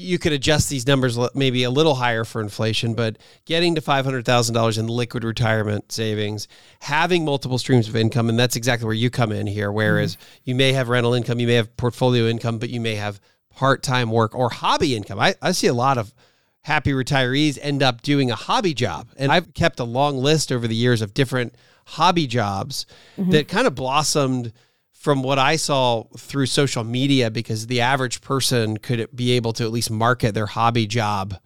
[0.00, 4.78] you could adjust these numbers maybe a little higher for inflation, but getting to $500,000
[4.78, 6.46] in liquid retirement savings,
[6.78, 9.72] having multiple streams of income, and that's exactly where you come in here.
[9.72, 10.24] Whereas mm-hmm.
[10.44, 13.82] you may have rental income, you may have portfolio income, but you may have part
[13.82, 15.18] time work or hobby income.
[15.18, 16.14] I, I see a lot of
[16.60, 19.08] happy retirees end up doing a hobby job.
[19.16, 21.56] And I've kept a long list over the years of different
[21.86, 23.32] hobby jobs mm-hmm.
[23.32, 24.52] that kind of blossomed
[24.98, 29.64] from what I saw through social media, because the average person could be able to
[29.64, 31.38] at least market their hobby job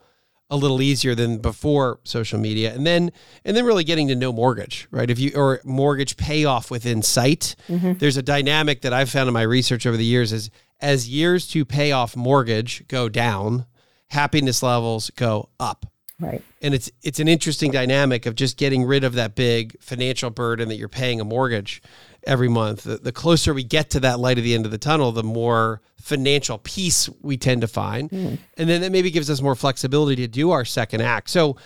[0.49, 2.75] a little easier than before social media.
[2.75, 3.13] And then
[3.45, 5.11] and then really getting to know mortgage right?
[5.11, 7.55] If you or mortgage payoff within sight.
[7.69, 7.95] Mm-hmm.
[7.95, 11.47] there's a dynamic that i've found in my research over the years is as years
[11.49, 13.67] to pay off mortgage go down
[14.09, 15.87] happiness levels go up
[16.23, 20.31] right and it's it's an interesting dynamic of just getting rid of that big financial
[20.31, 21.83] burden that you're paying a mortgage
[22.25, 22.85] every month.
[22.85, 25.23] The, the, closer we get to that light at the end of the tunnel, the
[25.23, 28.11] more financial peace we tend to find.
[28.11, 28.39] Mm.
[28.57, 31.31] And then that maybe gives us more flexibility to do our second act.
[31.31, 31.57] So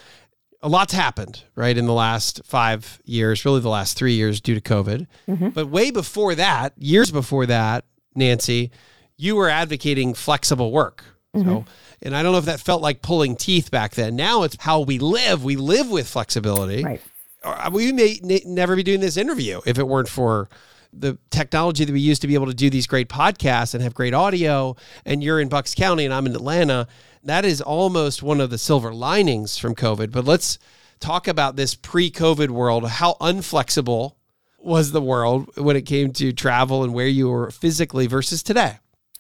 [0.63, 4.55] a lot's happened, right, in the last five years, really the last three years due
[4.55, 5.07] to COVID.
[5.29, 5.49] Mm-hmm.
[5.51, 8.71] But way before that, years before that, Nancy,
[9.17, 11.05] you were advocating flexible work.
[11.35, 11.49] Mm-hmm.
[11.49, 11.65] So,
[12.03, 14.17] and I don't know if that felt like pulling teeth back then.
[14.17, 15.45] Now it's how we live.
[15.45, 16.85] We live with flexibility.
[16.85, 17.03] Right.
[17.43, 20.49] Uh, we may n- never be doing this interview if it weren't for
[20.93, 23.95] the technology that we use to be able to do these great podcasts and have
[23.95, 26.87] great audio and you're in Bucks County and I'm in Atlanta
[27.25, 30.59] that is almost one of the silver linings from COVID but let's
[31.01, 34.17] talk about this pre-COVID world how unflexible
[34.59, 38.79] was the world when it came to travel and where you were physically versus today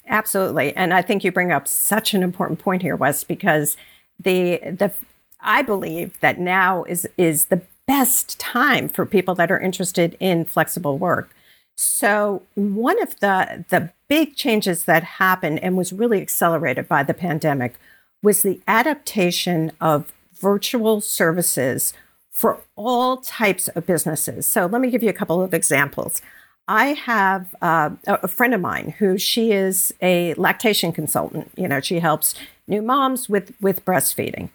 [0.09, 3.77] absolutely and I think you bring up such an important point here Wes because
[4.19, 4.93] the the
[5.41, 10.45] I believe that now is is the best time for people that are interested in
[10.45, 11.31] flexible work.
[11.77, 17.15] So, one of the, the big changes that happened and was really accelerated by the
[17.15, 17.75] pandemic
[18.23, 21.93] was the adaptation of virtual services
[22.31, 24.47] for all types of businesses.
[24.47, 26.23] So, let me give you a couple of examples.
[26.69, 31.51] I have uh, a friend of mine who she is a lactation consultant.
[31.57, 32.35] You know, she helps
[32.67, 34.51] new moms with with breastfeeding.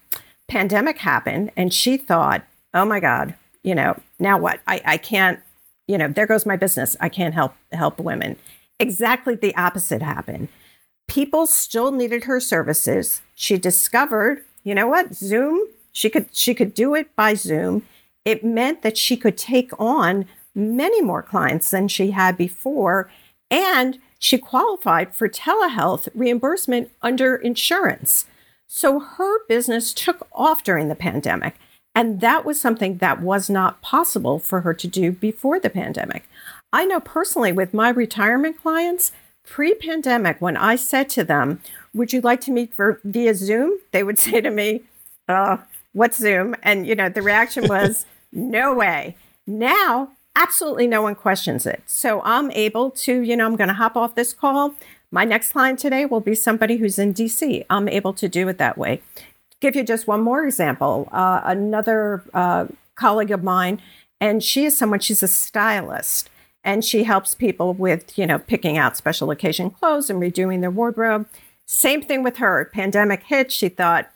[0.48, 2.44] Pandemic happened, and she thought,
[2.74, 4.60] oh my God, you know, now what?
[4.68, 5.40] I, I can't,
[5.88, 6.98] you know, there goes my business.
[7.00, 8.36] I can't help help women.
[8.80, 10.50] Exactly the opposite happened.
[11.08, 13.22] People still needed her services.
[13.36, 17.84] She discovered, you know what, Zoom, she could she could do it by Zoom.
[18.26, 23.10] It meant that she could take on many more clients than she had before.
[23.50, 28.26] And she qualified for telehealth reimbursement under insurance.
[28.68, 31.56] So her business took off during the pandemic.
[31.94, 36.30] And that was something that was not possible for her to do before the pandemic.
[36.72, 39.12] I know personally with my retirement clients,
[39.44, 41.60] pre pandemic, when I said to them,
[41.94, 43.78] Would you like to meet for, via Zoom?
[43.92, 44.84] They would say to me,
[45.28, 45.58] uh,
[45.94, 46.56] What's Zoom?
[46.64, 49.18] And, you know, the reaction was, No way.
[49.46, 51.84] Now, absolutely no one questions it.
[51.86, 54.76] So I'm able to, you know, I'm going to hop off this call.
[55.12, 57.66] My next client today will be somebody who's in DC.
[57.70, 59.02] I'm able to do it that way
[59.62, 61.08] give you just one more example.
[61.14, 62.66] Uh, another uh,
[62.96, 63.82] colleague of mine,
[64.20, 66.30] and she is someone, she's a stylist,
[66.64, 70.72] and she helps people with, you know, picking out special occasion clothes and redoing their
[70.72, 71.28] wardrobe.
[71.66, 72.70] Same thing with her.
[72.74, 73.52] Pandemic hit.
[73.52, 74.12] She thought,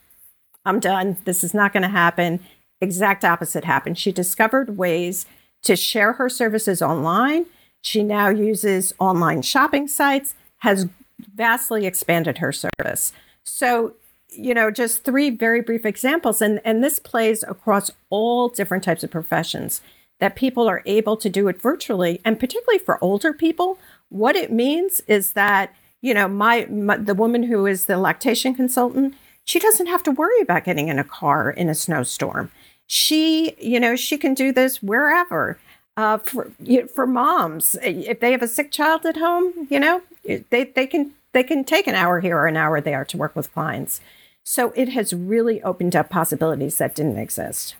[0.64, 1.16] I'm done.
[1.24, 2.40] This is not going to happen.
[2.80, 3.98] Exact opposite happened.
[3.98, 5.24] She discovered ways
[5.62, 7.46] to share her services online.
[7.82, 10.88] She now uses online shopping sites, has
[11.34, 13.12] vastly expanded her service.
[13.44, 13.94] So
[14.30, 16.42] you know, just three very brief examples.
[16.42, 19.80] And, and this plays across all different types of professions
[20.18, 22.20] that people are able to do it virtually.
[22.24, 23.78] And particularly for older people,
[24.08, 28.54] what it means is that, you know, my, my the woman who is the lactation
[28.54, 32.50] consultant, she doesn't have to worry about getting in a car in a snowstorm.
[32.86, 35.58] She, you know, she can do this wherever.
[35.96, 39.80] Uh, for you know, for moms, if they have a sick child at home, you
[39.80, 43.16] know, they they can they can take an hour here or an hour there to
[43.16, 44.00] work with clients.
[44.44, 47.76] So it has really opened up possibilities that didn't exist.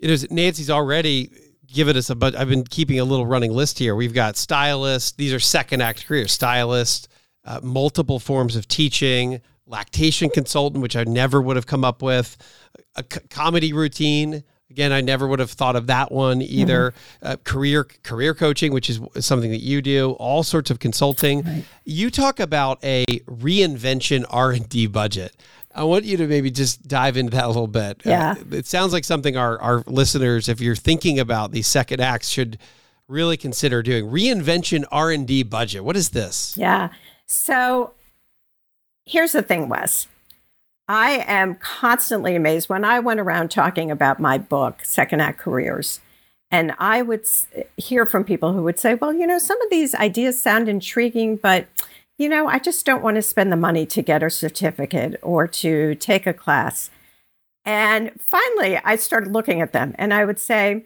[0.00, 1.30] It is Nancy's already
[1.66, 3.94] given us a but I've been keeping a little running list here.
[3.94, 7.08] We've got stylists, these are second act careers, stylist,
[7.44, 12.36] uh, multiple forms of teaching, lactation consultant, which I never would have come up with,
[12.96, 14.44] a c- comedy routine.
[14.70, 16.92] Again, I never would have thought of that one either.
[16.92, 17.26] Mm-hmm.
[17.26, 20.12] Uh, career career coaching, which is something that you do.
[20.12, 21.42] All sorts of consulting.
[21.42, 21.64] Right.
[21.84, 25.36] You talk about a reinvention R and D budget.
[25.74, 27.98] I want you to maybe just dive into that a little bit.
[28.06, 31.66] Uh, yeah, uh, it sounds like something our our listeners, if you're thinking about these
[31.66, 32.56] second acts, should
[33.08, 34.06] really consider doing.
[34.06, 35.84] Reinvention R and D budget.
[35.84, 36.56] What is this?
[36.56, 36.90] Yeah.
[37.26, 37.92] So
[39.04, 40.08] here's the thing, Wes.
[40.88, 46.00] I am constantly amazed when I went around talking about my book, Second Act Careers.
[46.50, 47.26] And I would
[47.76, 51.36] hear from people who would say, well, you know, some of these ideas sound intriguing,
[51.36, 51.66] but,
[52.18, 55.46] you know, I just don't want to spend the money to get a certificate or
[55.48, 56.90] to take a class.
[57.64, 60.84] And finally, I started looking at them and I would say,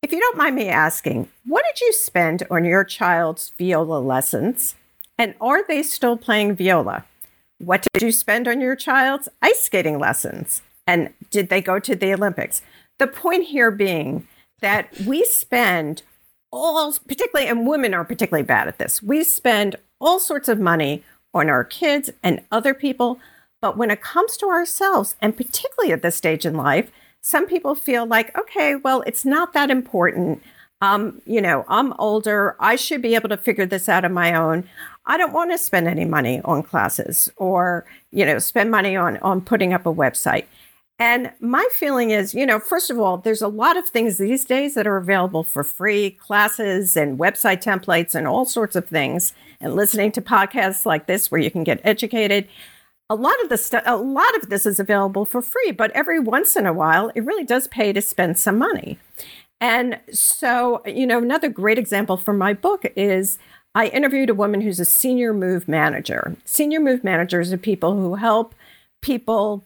[0.00, 4.76] if you don't mind me asking, what did you spend on your child's viola lessons?
[5.18, 7.04] And are they still playing viola?
[7.58, 10.62] What did you spend on your child's ice skating lessons?
[10.86, 12.62] And did they go to the Olympics?
[12.98, 14.26] The point here being
[14.60, 16.02] that we spend
[16.50, 21.04] all, particularly, and women are particularly bad at this, we spend all sorts of money
[21.34, 23.20] on our kids and other people.
[23.60, 26.90] But when it comes to ourselves, and particularly at this stage in life,
[27.20, 30.42] some people feel like, okay, well, it's not that important.
[30.80, 32.56] Um, you know, I'm older.
[32.60, 34.68] I should be able to figure this out on my own.
[35.06, 39.16] I don't want to spend any money on classes or, you know, spend money on,
[39.18, 40.46] on putting up a website.
[41.00, 44.44] And my feeling is, you know, first of all, there's a lot of things these
[44.44, 49.32] days that are available for free classes and website templates and all sorts of things.
[49.60, 52.48] And listening to podcasts like this where you can get educated.
[53.10, 56.20] A lot of the stuff, a lot of this is available for free, but every
[56.20, 58.98] once in a while, it really does pay to spend some money.
[59.60, 63.38] And so, you know, another great example from my book is
[63.74, 66.36] I interviewed a woman who's a senior move manager.
[66.44, 68.54] Senior move managers are people who help
[69.02, 69.64] people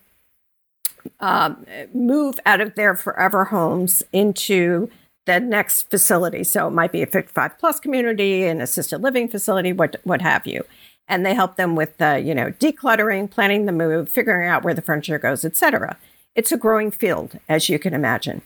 [1.21, 4.91] um, move out of their forever homes into
[5.27, 6.43] the next facility.
[6.45, 10.47] So it might be a 55 plus community, an assisted living facility, what what have
[10.47, 10.65] you.
[11.09, 14.75] And they help them with the, you know, decluttering, planning the move, figuring out where
[14.75, 15.97] the furniture goes, etc.
[16.35, 18.43] It's a growing field, as you can imagine.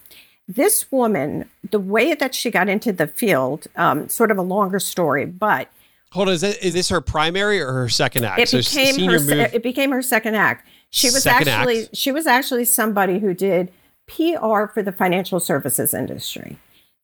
[0.48, 4.78] This woman, the way that she got into the field, um, sort of a longer
[4.78, 5.68] story, but
[6.12, 8.40] hold on, is, is this her primary or her second act?
[8.40, 9.18] It so became her.
[9.18, 9.30] Move.
[9.30, 10.66] It became her second act.
[10.90, 11.96] She was second actually act.
[11.96, 13.72] she was actually somebody who did
[14.06, 16.58] PR for the financial services industry.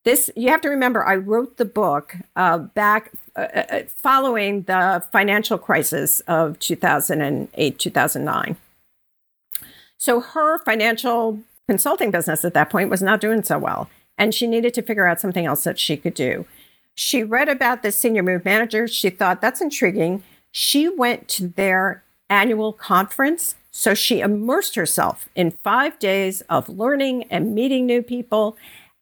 [0.05, 1.05] This you have to remember.
[1.05, 8.57] I wrote the book uh, back uh, uh following the financial crisis of 2008 2009.
[9.99, 13.89] So her financial consulting business at that point was not doing so well.
[14.19, 16.47] And she needed to figure out something else that she could do.
[16.95, 18.87] She read about the senior move manager.
[18.87, 20.23] She thought that's intriguing.
[20.51, 23.57] She went to their annual conference.
[23.71, 28.57] So she immersed herself in five days of learning and meeting new people.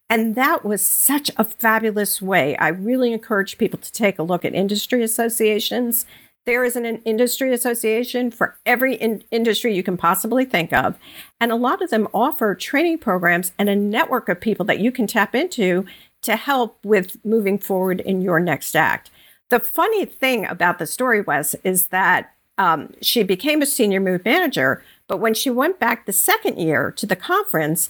[0.09, 2.55] And that was such a fabulous way.
[2.57, 6.05] I really encourage people to take a look at industry associations
[6.45, 10.97] there is an, an industry association for every in- industry you can possibly think of.
[11.39, 14.91] And a lot of them offer training programs and a network of people that you
[14.91, 15.85] can tap into
[16.23, 19.11] to help with moving forward in your next act.
[19.49, 24.23] The funny thing about the story was is that um, she became a senior move
[24.23, 27.89] manager, but when she went back the second year to the conference,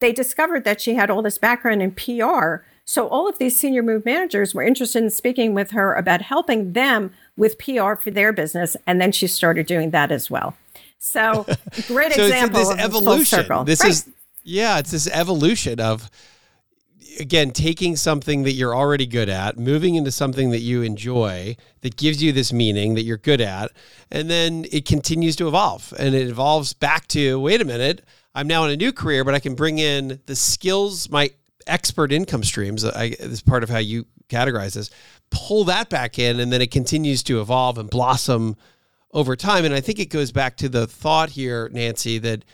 [0.00, 2.64] they discovered that she had all this background in PR.
[2.88, 6.72] So all of these senior move managers were interested in speaking with her about helping
[6.72, 10.56] them with PR for their business, and then she started doing that as well.
[10.98, 11.44] So
[11.86, 13.64] great so example it's this evolution.
[13.66, 13.90] This right.
[13.90, 14.08] is
[14.42, 16.10] yeah, it's this evolution of
[17.20, 21.94] again taking something that you're already good at, moving into something that you enjoy that
[21.98, 23.70] gives you this meaning that you're good at,
[24.10, 28.02] and then it continues to evolve and it evolves back to wait a minute,
[28.34, 31.32] I'm now in a new career, but I can bring in the skills, my
[31.68, 32.84] expert income streams.
[32.84, 34.90] I, this is part of how you categorize this
[35.30, 38.56] pull that back in and then it continues to evolve and blossom
[39.12, 39.64] over time.
[39.64, 42.44] And i think it goes back to the thought here nancy that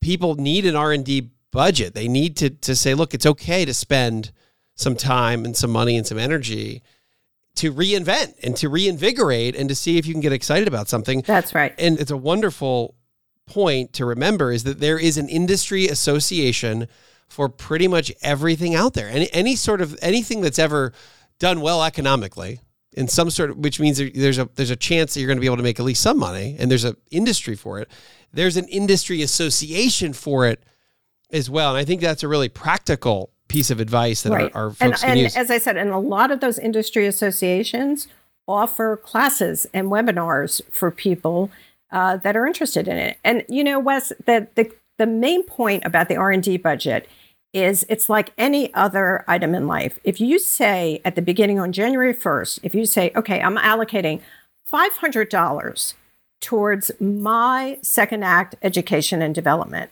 [0.00, 1.94] people need an r&d budget.
[1.94, 4.32] They need to, to say look it's okay to spend
[4.74, 6.82] some time and some money and some energy
[7.56, 11.22] to reinvent and to reinvigorate and to see if you can get excited about something.
[11.22, 11.72] That's right.
[11.78, 12.96] And it's a wonderful
[13.46, 16.88] point to remember is that there is an industry association
[17.28, 20.92] for pretty much everything out there any, any sort of anything that's ever
[21.38, 22.60] done well economically
[22.92, 25.40] in some sort of which means there's a there's a chance that you're going to
[25.40, 27.90] be able to make at least some money and there's an industry for it
[28.32, 30.62] there's an industry association for it
[31.30, 34.54] as well and i think that's a really practical piece of advice that right.
[34.54, 35.36] our, our folks and, can and use.
[35.36, 38.08] as i said and a lot of those industry associations
[38.46, 41.50] offer classes and webinars for people
[41.90, 43.18] uh, that are interested in it.
[43.24, 47.08] And you know, Wes, the, the the main point about the R and D budget
[47.52, 50.00] is it's like any other item in life.
[50.02, 54.20] If you say at the beginning on January 1st, if you say, okay, I'm allocating
[54.70, 55.94] $500
[56.40, 59.90] towards my second act education and development,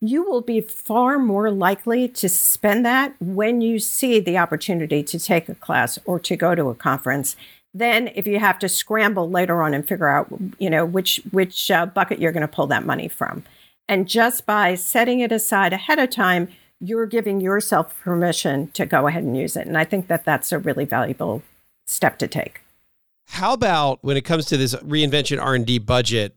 [0.00, 5.18] you will be far more likely to spend that when you see the opportunity to
[5.18, 7.36] take a class or to go to a conference
[7.74, 11.70] than if you have to scramble later on and figure out you know which which
[11.70, 13.42] uh, bucket you're going to pull that money from
[13.88, 16.48] and just by setting it aside ahead of time
[16.80, 20.52] you're giving yourself permission to go ahead and use it and i think that that's
[20.52, 21.42] a really valuable
[21.86, 22.60] step to take
[23.28, 26.34] how about when it comes to this reinvention r&d budget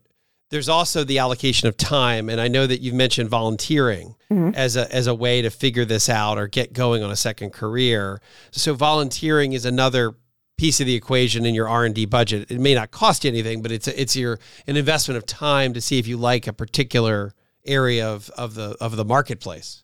[0.50, 4.50] there's also the allocation of time and i know that you've mentioned volunteering mm-hmm.
[4.54, 7.52] as a as a way to figure this out or get going on a second
[7.52, 10.14] career so volunteering is another
[10.62, 12.48] piece of the equation in your R&D budget.
[12.48, 14.38] It may not cost you anything, but it's a, it's your
[14.68, 17.34] an investment of time to see if you like a particular
[17.66, 19.82] area of of the of the marketplace.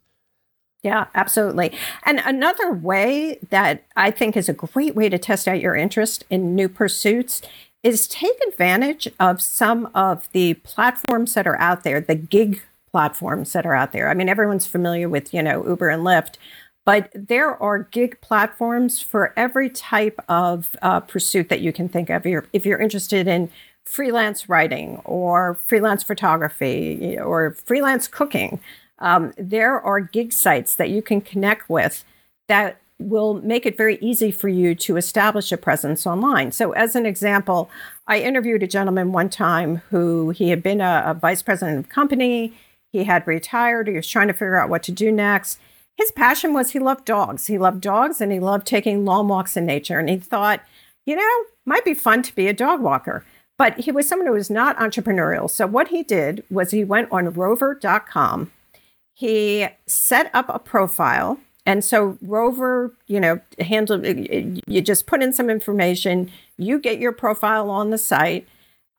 [0.83, 1.73] Yeah, absolutely.
[2.05, 6.25] And another way that I think is a great way to test out your interest
[6.31, 7.43] in new pursuits
[7.83, 13.53] is take advantage of some of the platforms that are out there, the gig platforms
[13.53, 14.09] that are out there.
[14.09, 16.35] I mean, everyone's familiar with, you know, Uber and Lyft,
[16.85, 22.09] but there are gig platforms for every type of uh, pursuit that you can think
[22.09, 22.25] of.
[22.25, 23.51] You're, if you're interested in
[23.89, 28.61] freelance writing or freelance photography or freelance cooking,
[28.99, 32.05] um, there are gig sites that you can connect with
[32.49, 36.51] that will make it very easy for you to establish a presence online.
[36.51, 37.71] So, as an example,
[38.07, 41.85] I interviewed a gentleman one time who he had been a, a vice president of
[41.85, 42.53] a company,
[42.91, 45.59] he had retired, he was trying to figure out what to do next
[45.99, 47.49] his passion was he loved dogs.
[47.49, 49.99] He loved dogs and he loved taking long walks in nature.
[49.99, 50.63] And he thought,
[51.05, 53.25] you know, might be fun to be a dog walker.
[53.59, 55.51] But he was someone who was not entrepreneurial.
[55.51, 58.53] So what he did was he went on rover.com.
[59.15, 61.39] He set up a profile.
[61.67, 67.13] And so Rover, you know, handle you just put in some information, you get your
[67.13, 68.49] profile on the site.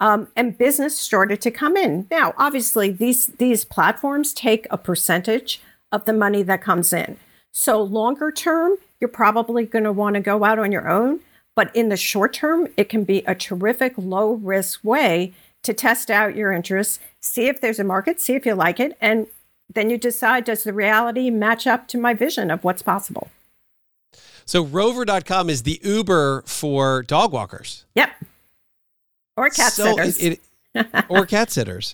[0.02, 2.08] Um, and business started to come in.
[2.10, 7.18] Now, obviously, these these platforms take a percentage of the money that comes in.
[7.52, 11.20] So, longer term, you're probably going to want to go out on your own.
[11.60, 15.34] But in the short term, it can be a terrific low risk way
[15.64, 18.98] to test out your interests, see if there's a market, see if you like it,
[19.02, 19.28] and
[19.68, 23.30] then you decide does the reality match up to my vision of what's possible?
[24.46, 27.84] So, rover.com is the Uber for dog walkers.
[27.94, 28.10] Yep.
[29.36, 30.18] Or cat so sitters.
[30.18, 30.40] It,
[30.74, 31.94] it, or cat sitters.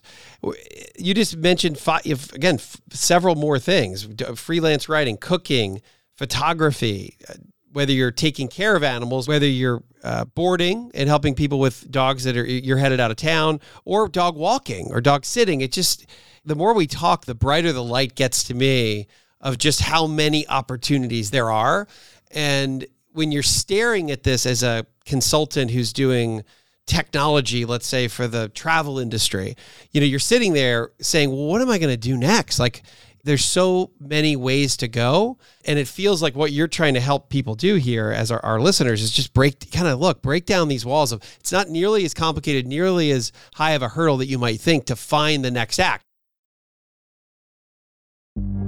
[1.00, 5.82] You just mentioned five, again f- several more things: freelance writing, cooking,
[6.16, 7.18] photography.
[7.28, 7.34] Uh,
[7.76, 12.24] Whether you're taking care of animals, whether you're uh, boarding and helping people with dogs
[12.24, 16.06] that are you're headed out of town, or dog walking or dog sitting, it just
[16.46, 19.08] the more we talk, the brighter the light gets to me
[19.42, 21.86] of just how many opportunities there are.
[22.32, 26.46] And when you're staring at this as a consultant who's doing
[26.86, 29.58] technology, let's say for the travel industry,
[29.92, 32.58] you know, you're sitting there saying, well, what am I going to do next?
[32.58, 32.84] Like,
[33.26, 35.38] there's so many ways to go.
[35.66, 38.62] And it feels like what you're trying to help people do here as our, our
[38.62, 42.06] listeners is just break, kind of look, break down these walls of it's not nearly
[42.06, 45.52] as complicated, nearly as high of a hurdle that you might think to find the
[45.52, 46.06] next act.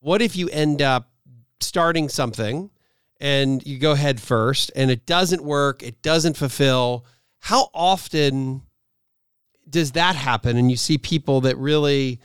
[0.00, 1.10] What if you end up
[1.60, 2.70] starting something
[3.20, 7.04] and you go head first and it doesn't work, it doesn't fulfill?
[7.40, 8.62] How often
[9.68, 10.56] does that happen?
[10.56, 12.20] And you see people that really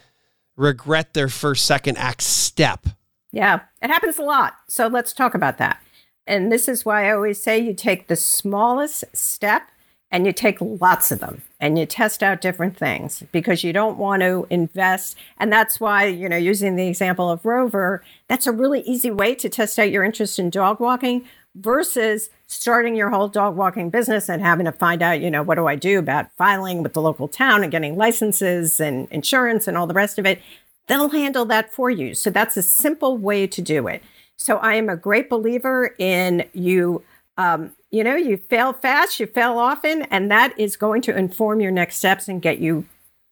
[0.55, 2.87] regret their first, second act step.
[3.31, 4.55] Yeah, it happens a lot.
[4.67, 5.81] So let's talk about that.
[6.25, 9.69] And this is why I always say you take the smallest step
[10.15, 13.97] and you take lots of them and you test out different things because you don't
[13.97, 15.17] want to invest.
[15.37, 19.35] And that's why you know using the example of rover that's a really easy way
[19.35, 24.29] to test out your interest in dog walking versus starting your whole dog walking business
[24.29, 27.01] and having to find out you know what do i do about filing with the
[27.01, 30.41] local town and getting licenses and insurance and all the rest of it.
[30.87, 32.13] They'll handle that for you.
[32.13, 34.01] So that's a simple way to do it.
[34.37, 37.03] So i am a great believer in you
[37.37, 41.61] Um, you know, you fail fast, you fail often, and that is going to inform
[41.61, 42.85] your next steps and get you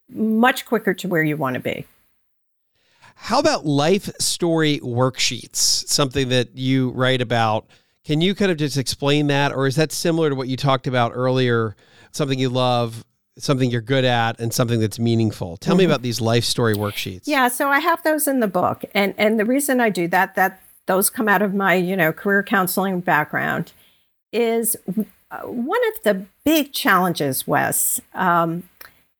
[0.09, 1.85] much quicker to where you want to be.
[3.15, 5.57] How about life story worksheets?
[5.57, 7.67] Something that you write about.
[8.05, 10.87] Can you kind of just explain that, or is that similar to what you talked
[10.87, 11.75] about earlier?
[12.11, 13.03] Something you love,
[13.37, 15.57] something you're good at, and something that's meaningful.
[15.57, 15.79] Tell mm-hmm.
[15.79, 17.23] me about these life story worksheets.
[17.25, 20.35] Yeah, so I have those in the book, and and the reason I do that
[20.35, 23.73] that those come out of my you know career counseling background
[24.33, 24.75] is
[25.31, 28.69] uh, one of the big challenges, Wes, um,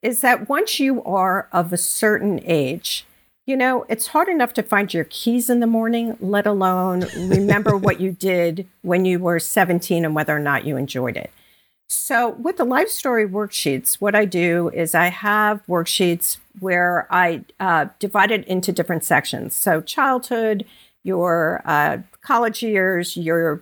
[0.01, 3.05] is that once you are of a certain age,
[3.45, 7.77] you know, it's hard enough to find your keys in the morning, let alone remember
[7.77, 11.31] what you did when you were 17 and whether or not you enjoyed it.
[11.89, 17.43] So, with the life story worksheets, what I do is I have worksheets where I
[17.59, 19.55] uh, divide it into different sections.
[19.55, 20.65] So, childhood,
[21.03, 23.61] your uh, college years, your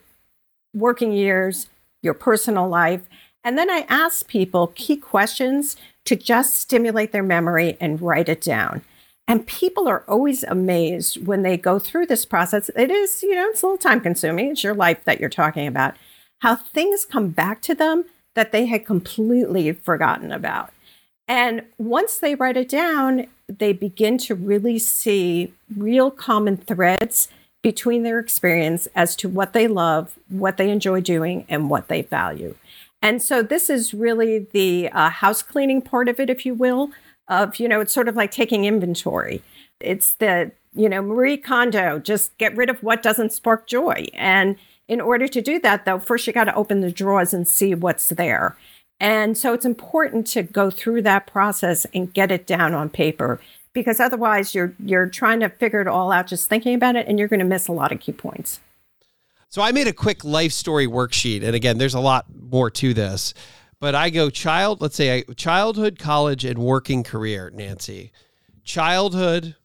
[0.74, 1.70] working years,
[2.02, 3.02] your personal life.
[3.44, 8.42] And then I ask people key questions to just stimulate their memory and write it
[8.42, 8.82] down.
[9.28, 12.70] And people are always amazed when they go through this process.
[12.76, 14.52] It is, you know, it's a little time consuming.
[14.52, 15.96] It's your life that you're talking about.
[16.40, 18.06] How things come back to them
[18.36, 20.72] that they had completely forgotten about.
[21.28, 27.30] And once they write it down, they begin to really see real common threads
[27.62, 32.02] between their experience as to what they love, what they enjoy doing, and what they
[32.02, 32.56] value.
[33.02, 36.92] And so this is really the uh, house cleaning part of it, if you will,
[37.28, 39.42] of, you know, it's sort of like taking inventory.
[39.80, 44.08] It's the, you know, Marie Kondo, just get rid of what doesn't spark joy.
[44.14, 44.56] And
[44.88, 47.74] in order to do that, though, first you got to open the drawers and see
[47.74, 48.56] what's there.
[49.00, 53.40] And so it's important to go through that process and get it down on paper
[53.74, 57.18] because otherwise you're you're trying to figure it all out just thinking about it and
[57.20, 58.60] you're going to miss a lot of key points.
[59.50, 62.94] So I made a quick life story worksheet and again there's a lot more to
[62.94, 63.34] this.
[63.80, 68.12] But I go child, let's say childhood, college and working career, Nancy.
[68.64, 69.56] Childhood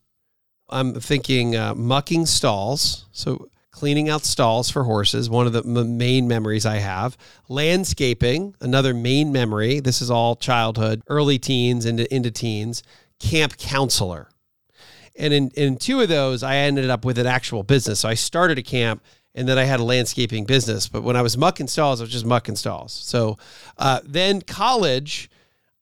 [0.68, 3.06] I'm thinking uh, mucking stalls.
[3.12, 7.16] So cleaning out stalls for horses, one of the m- main memories I have.
[7.48, 9.80] Landscaping, another main memory.
[9.80, 12.82] This is all childhood, early teens into, into teens
[13.20, 14.28] camp counselor.
[15.18, 18.00] And in, in two of those, I ended up with an actual business.
[18.00, 19.02] So I started a camp
[19.34, 20.88] and then I had a landscaping business.
[20.88, 22.92] But when I was mucking stalls, I was just mucking stalls.
[22.92, 23.38] So
[23.78, 25.30] uh, then college,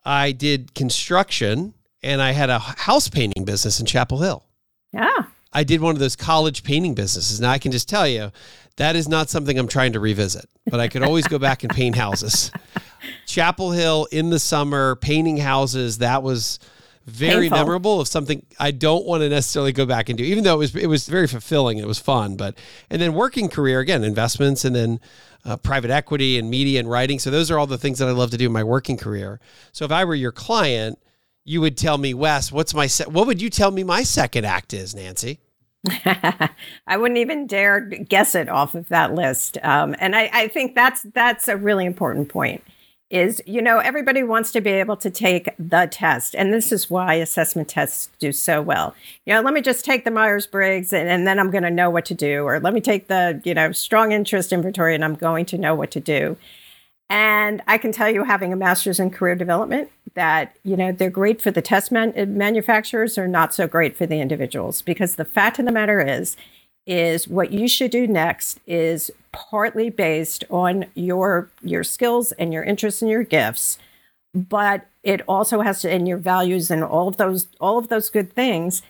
[0.05, 4.45] I did construction and I had a house painting business in Chapel Hill.
[4.93, 5.11] Yeah.
[5.53, 7.41] I did one of those college painting businesses.
[7.41, 8.32] Now I can just tell you
[8.76, 11.72] that is not something I'm trying to revisit, but I could always go back and
[11.72, 12.51] paint houses.
[13.26, 16.59] Chapel Hill in the summer, painting houses, that was
[17.07, 17.59] very Painful.
[17.59, 20.59] memorable of something I don't want to necessarily go back and do, even though it
[20.59, 22.37] was it was very fulfilling it was fun.
[22.37, 22.57] But
[22.89, 25.01] and then working career again, investments and then
[25.45, 27.19] uh, private equity and media and writing.
[27.19, 29.39] So those are all the things that I love to do in my working career.
[29.73, 30.99] So if I were your client,
[31.45, 34.47] you would tell me, Wes, what's my se- what would you tell me my second
[34.47, 35.41] act is, Nancy?
[36.87, 39.59] I wouldn't even dare guess it off of that list.
[39.63, 42.65] Um, and I, I think that's that's a really important point
[43.11, 46.89] is you know everybody wants to be able to take the test and this is
[46.89, 48.95] why assessment tests do so well.
[49.27, 51.91] You know let me just take the myers-briggs and, and then i'm going to know
[51.91, 55.15] what to do or let me take the you know strong interest inventory and i'm
[55.15, 56.37] going to know what to do.
[57.11, 61.11] And i can tell you having a master's in career development that you know they're
[61.11, 65.25] great for the test man- manufacturers are not so great for the individuals because the
[65.25, 66.37] fact of the matter is
[66.87, 72.62] is what you should do next is partly based on your your skills and your
[72.62, 73.78] interests and your gifts
[74.35, 78.11] but it also has to and your values and all of those all of those
[78.11, 78.82] good things.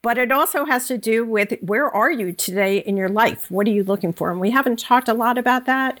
[0.00, 3.50] But it also has to do with where are you today in your life?
[3.50, 4.30] What are you looking for?
[4.30, 6.00] And we haven't talked a lot about that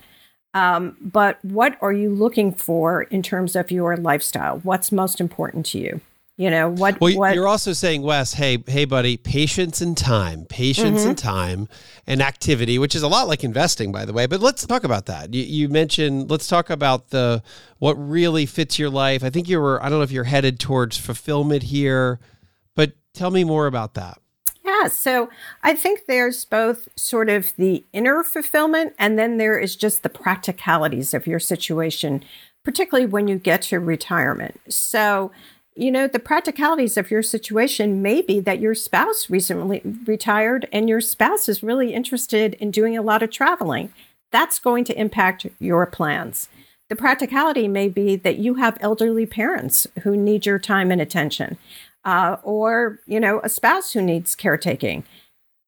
[0.54, 4.58] um, but what are you looking for in terms of your lifestyle?
[4.58, 6.00] What's most important to you
[6.42, 7.00] you know what?
[7.00, 11.10] Well, what, you're also saying, Wes, hey, hey, buddy, patience and time, patience mm-hmm.
[11.10, 11.68] and time,
[12.04, 14.26] and activity, which is a lot like investing, by the way.
[14.26, 15.32] But let's talk about that.
[15.32, 17.44] You, you mentioned, let's talk about the
[17.78, 19.22] what really fits your life.
[19.22, 22.18] I think you were, I don't know if you're headed towards fulfillment here,
[22.74, 24.18] but tell me more about that.
[24.64, 25.30] Yeah, so
[25.62, 30.08] I think there's both sort of the inner fulfillment, and then there is just the
[30.08, 32.24] practicalities of your situation,
[32.64, 34.60] particularly when you get to retirement.
[34.68, 35.30] So
[35.74, 40.88] you know, the practicalities of your situation may be that your spouse recently retired and
[40.88, 43.92] your spouse is really interested in doing a lot of traveling.
[44.30, 46.48] That's going to impact your plans.
[46.90, 51.56] The practicality may be that you have elderly parents who need your time and attention,
[52.04, 55.04] uh, or, you know, a spouse who needs caretaking.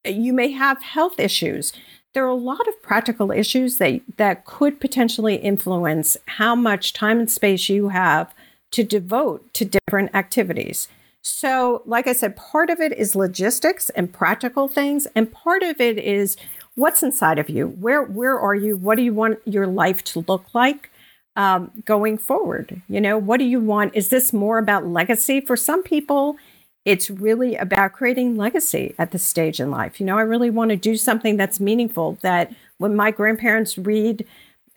[0.05, 1.72] You may have health issues.
[2.12, 7.18] there are a lot of practical issues that, that could potentially influence how much time
[7.18, 8.32] and space you have
[8.74, 10.88] to devote to different activities.
[11.22, 15.80] So, like I said, part of it is logistics and practical things, and part of
[15.80, 16.36] it is
[16.74, 17.68] what's inside of you.
[17.68, 18.76] Where where are you?
[18.76, 20.90] What do you want your life to look like
[21.36, 22.82] um, going forward?
[22.88, 23.94] You know, what do you want?
[23.94, 26.36] Is this more about legacy for some people?
[26.84, 30.00] It's really about creating legacy at this stage in life.
[30.00, 32.18] You know, I really want to do something that's meaningful.
[32.22, 34.26] That when my grandparents read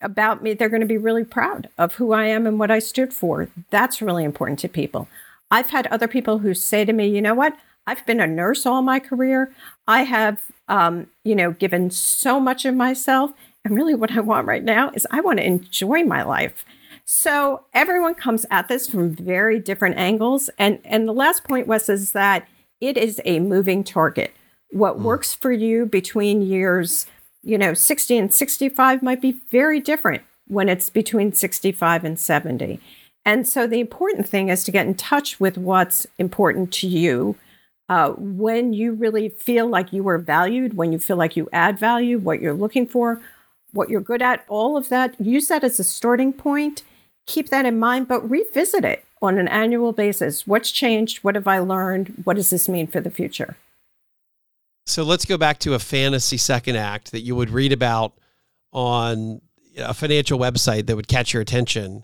[0.01, 2.79] about me, they're going to be really proud of who I am and what I
[2.79, 3.49] stood for.
[3.69, 5.07] That's really important to people.
[5.49, 7.57] I've had other people who say to me, you know what?
[7.87, 9.51] I've been a nurse all my career.
[9.87, 13.31] I have, um, you know, given so much of myself.
[13.63, 16.65] And really, what I want right now is I want to enjoy my life.
[17.05, 20.49] So everyone comes at this from very different angles.
[20.59, 22.45] And and the last point was is that
[22.81, 24.33] it is a moving target.
[24.71, 25.03] What mm.
[25.03, 27.05] works for you between years,
[27.43, 32.79] you know, 60 and 65 might be very different when it's between 65 and 70.
[33.25, 37.35] And so the important thing is to get in touch with what's important to you.
[37.89, 41.79] Uh, when you really feel like you are valued, when you feel like you add
[41.79, 43.21] value, what you're looking for,
[43.71, 46.83] what you're good at, all of that, use that as a starting point.
[47.25, 50.47] Keep that in mind, but revisit it on an annual basis.
[50.47, 51.23] What's changed?
[51.23, 52.21] What have I learned?
[52.23, 53.57] What does this mean for the future?
[54.87, 58.13] So let's go back to a fantasy second act that you would read about
[58.71, 59.41] on
[59.77, 62.03] a financial website that would catch your attention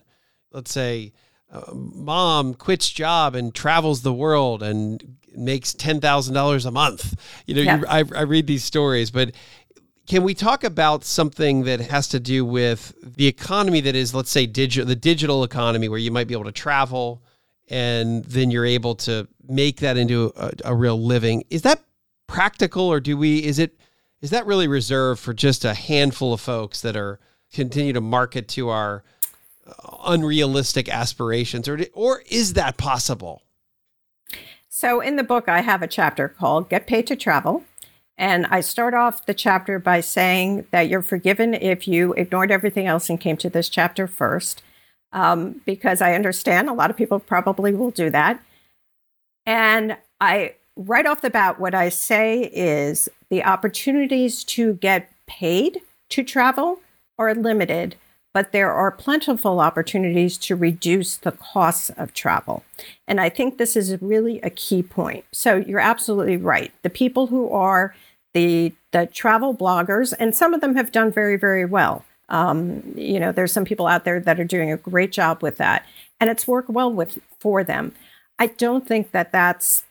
[0.54, 1.12] let's say
[1.52, 7.20] uh, mom quits job and travels the world and makes $10,000 a month.
[7.46, 7.78] You know, yeah.
[7.78, 9.32] you, I, I read these stories, but
[10.06, 14.30] can we talk about something that has to do with the economy that is, let's
[14.30, 17.22] say, digital, the digital economy, where you might be able to travel
[17.68, 21.44] and then you're able to make that into a, a real living?
[21.50, 21.82] Is that
[22.26, 23.44] practical, or do we?
[23.44, 23.78] Is it?
[24.20, 27.20] Is that really reserved for just a handful of folks that are
[27.52, 29.04] continue to market to our
[30.04, 33.42] unrealistic aspirations or or is that possible?
[34.68, 37.64] So in the book I have a chapter called Get Paid to Travel
[38.18, 42.86] and I start off the chapter by saying that you're forgiven if you ignored everything
[42.86, 44.62] else and came to this chapter first
[45.12, 48.42] um, because I understand a lot of people probably will do that.
[49.46, 55.80] And I right off the bat what I say is the opportunities to get paid
[56.10, 56.80] to travel
[57.18, 57.96] are limited
[58.34, 62.64] but there are plentiful opportunities to reduce the costs of travel.
[63.06, 65.24] And I think this is really a key point.
[65.30, 66.72] So you're absolutely right.
[66.82, 67.94] The people who are
[68.34, 72.04] the the travel bloggers, and some of them have done very, very well.
[72.28, 75.56] Um, you know, there's some people out there that are doing a great job with
[75.58, 75.86] that,
[76.20, 77.94] and it's worked well with for them.
[78.40, 79.84] I don't think that that's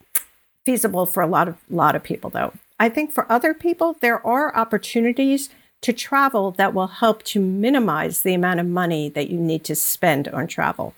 [0.65, 2.53] feasible for a lot of lot of people, though.
[2.79, 5.49] I think for other people, there are opportunities
[5.81, 9.75] to travel that will help to minimize the amount of money that you need to
[9.75, 10.93] spend on travel.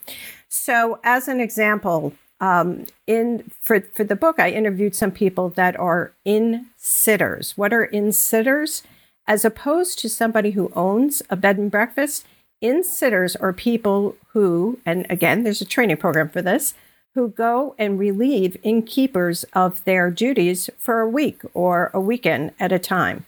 [0.47, 5.77] So, as an example, um, in for for the book, I interviewed some people that
[5.79, 7.57] are inn sitters.
[7.57, 8.83] What are inn sitters?
[9.27, 12.27] As opposed to somebody who owns a bed and breakfast,
[12.61, 16.75] inn sitters are people who, and again, there's a training program for this,
[17.15, 22.73] who go and relieve innkeepers of their duties for a week or a weekend at
[22.73, 23.25] a time.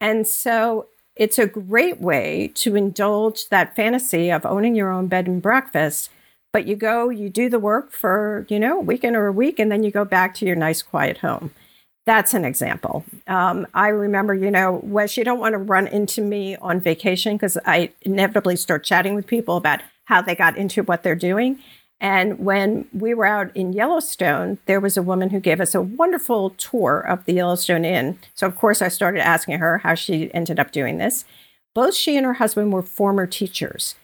[0.00, 5.26] And so it's a great way to indulge that fantasy of owning your own bed
[5.26, 6.10] and breakfast.
[6.52, 9.60] But you go, you do the work for, you know, a weekend or a week,
[9.60, 11.52] and then you go back to your nice, quiet home.
[12.06, 13.04] That's an example.
[13.28, 17.36] Um, I remember, you know, Wes, you don't want to run into me on vacation
[17.36, 21.60] because I inevitably start chatting with people about how they got into what they're doing.
[22.00, 25.82] And when we were out in Yellowstone, there was a woman who gave us a
[25.82, 28.18] wonderful tour of the Yellowstone Inn.
[28.34, 31.26] So, of course, I started asking her how she ended up doing this.
[31.74, 33.96] Both she and her husband were former teachers.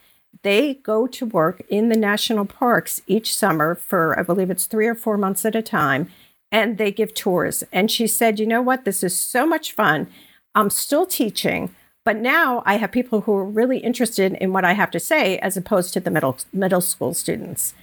[0.43, 4.87] They go to work in the national parks each summer for, I believe it's three
[4.87, 6.11] or four months at a time,
[6.53, 7.65] and they give tours.
[7.73, 8.85] And she said, You know what?
[8.85, 10.07] This is so much fun.
[10.55, 11.75] I'm still teaching.
[12.05, 15.39] But now I have people who are really interested in what I have to say
[15.39, 17.75] as opposed to the middle middle school students.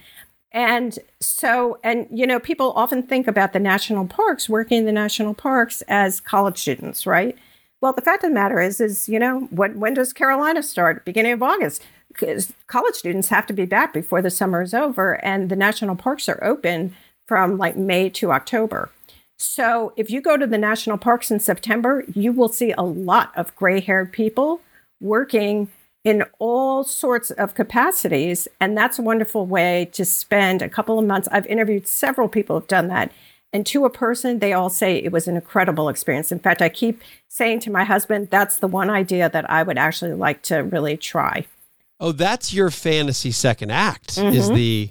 [0.54, 4.92] And so, and you know, people often think about the national parks, working in the
[4.92, 7.36] national parks as college students, right?
[7.80, 11.04] Well, the fact of the matter is, is you know, when, when does Carolina start?
[11.04, 11.82] Beginning of August.
[12.68, 16.28] College students have to be back before the summer is over, and the national parks
[16.28, 16.94] are open
[17.26, 18.90] from like May to October.
[19.36, 23.32] So if you go to the national parks in September, you will see a lot
[23.34, 24.60] of gray-haired people
[25.00, 25.68] working
[26.04, 28.46] in all sorts of capacities.
[28.60, 31.28] And that's a wonderful way to spend a couple of months.
[31.32, 33.10] I've interviewed several people who've done that
[33.54, 36.32] And to a person, they all say it was an incredible experience.
[36.32, 39.78] In fact, I keep saying to my husband, that's the one idea that I would
[39.78, 41.46] actually like to really try.
[42.00, 44.16] Oh, that's your fantasy second act.
[44.16, 44.36] Mm-hmm.
[44.36, 44.90] Is the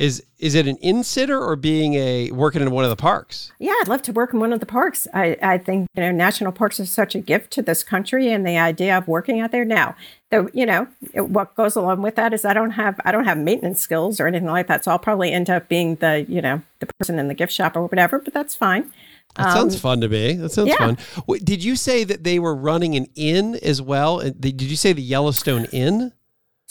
[0.00, 3.52] is is it an inn sitter or being a working in one of the parks?
[3.58, 5.06] Yeah, I'd love to work in one of the parks.
[5.12, 8.46] I, I think you know national parks are such a gift to this country, and
[8.46, 9.94] the idea of working out there now.
[10.30, 13.36] The you know what goes along with that is I don't have I don't have
[13.36, 16.62] maintenance skills or anything like that, so I'll probably end up being the you know
[16.78, 18.20] the person in the gift shop or whatever.
[18.20, 18.90] But that's fine.
[19.36, 20.32] That um, sounds fun to me.
[20.32, 20.78] That sounds yeah.
[20.78, 20.98] fun.
[21.26, 24.18] Wait, did you say that they were running an inn as well?
[24.18, 26.12] Did you say the Yellowstone Inn?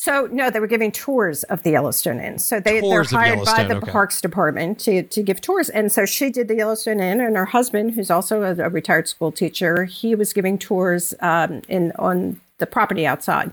[0.02, 2.40] So no, they were giving tours of the Yellowstone Inn.
[2.40, 3.92] So they, they're hired by the okay.
[3.92, 5.68] Parks Department to, to give tours.
[5.68, 9.10] And so she did the Yellowstone Inn, and her husband, who's also a, a retired
[9.10, 13.52] school teacher, he was giving tours um, in on the property outside.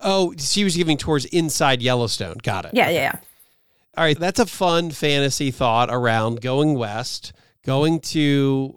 [0.00, 2.38] Oh, she was giving tours inside Yellowstone.
[2.42, 2.70] Got it.
[2.72, 2.94] Yeah, okay.
[2.94, 3.16] yeah.
[3.98, 7.34] All right, that's a fun fantasy thought around going west,
[7.66, 8.74] going to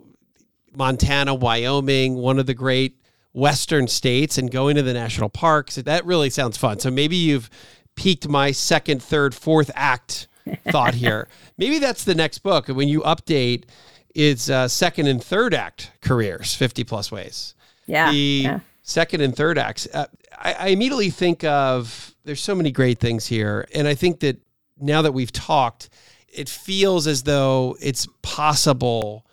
[0.76, 3.00] Montana, Wyoming, one of the great
[3.36, 5.76] western states and going to the national parks.
[5.76, 6.80] That really sounds fun.
[6.80, 7.50] So maybe you've
[7.96, 10.28] piqued my second, third, fourth act
[10.70, 11.28] thought here.
[11.58, 12.68] maybe that's the next book.
[12.68, 13.66] When you update,
[14.14, 17.56] it's uh, second and third act careers, 50 plus ways.
[17.88, 18.12] Yeah.
[18.12, 18.60] The yeah.
[18.84, 19.88] second and third acts.
[19.94, 20.06] Uh,
[20.38, 23.68] I, I immediately think of there's so many great things here.
[23.76, 24.38] And I think that
[24.80, 25.90] now that we've talked,
[26.30, 29.25] it feels as though it's possible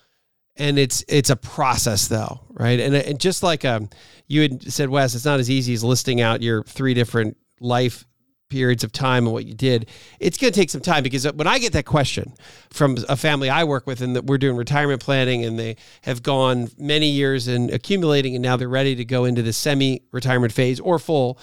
[0.57, 2.79] and it's it's a process though right?
[2.79, 3.89] And, and just like um
[4.27, 8.05] you had said wes it's not as easy as listing out your three different life
[8.49, 9.89] periods of time and what you did.
[10.19, 12.33] It's going to take some time because when i get that question
[12.69, 16.21] from a family i work with and that we're doing retirement planning and they have
[16.21, 20.53] gone many years and accumulating and now they're ready to go into the semi retirement
[20.53, 21.39] phase or full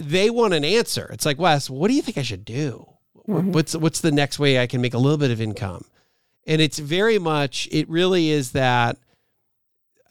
[0.00, 1.10] they want an answer.
[1.12, 2.86] It's like wes what do you think i should do?
[3.28, 3.52] Mm-hmm.
[3.52, 5.84] what's what's the next way i can make a little bit of income
[6.50, 8.96] and it's very much, it really is that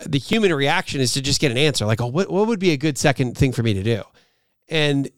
[0.06, 2.72] the human reaction is to just get an answer like, oh, what, what would be
[2.72, 4.04] a good second thing for me to do?
[4.70, 5.10] And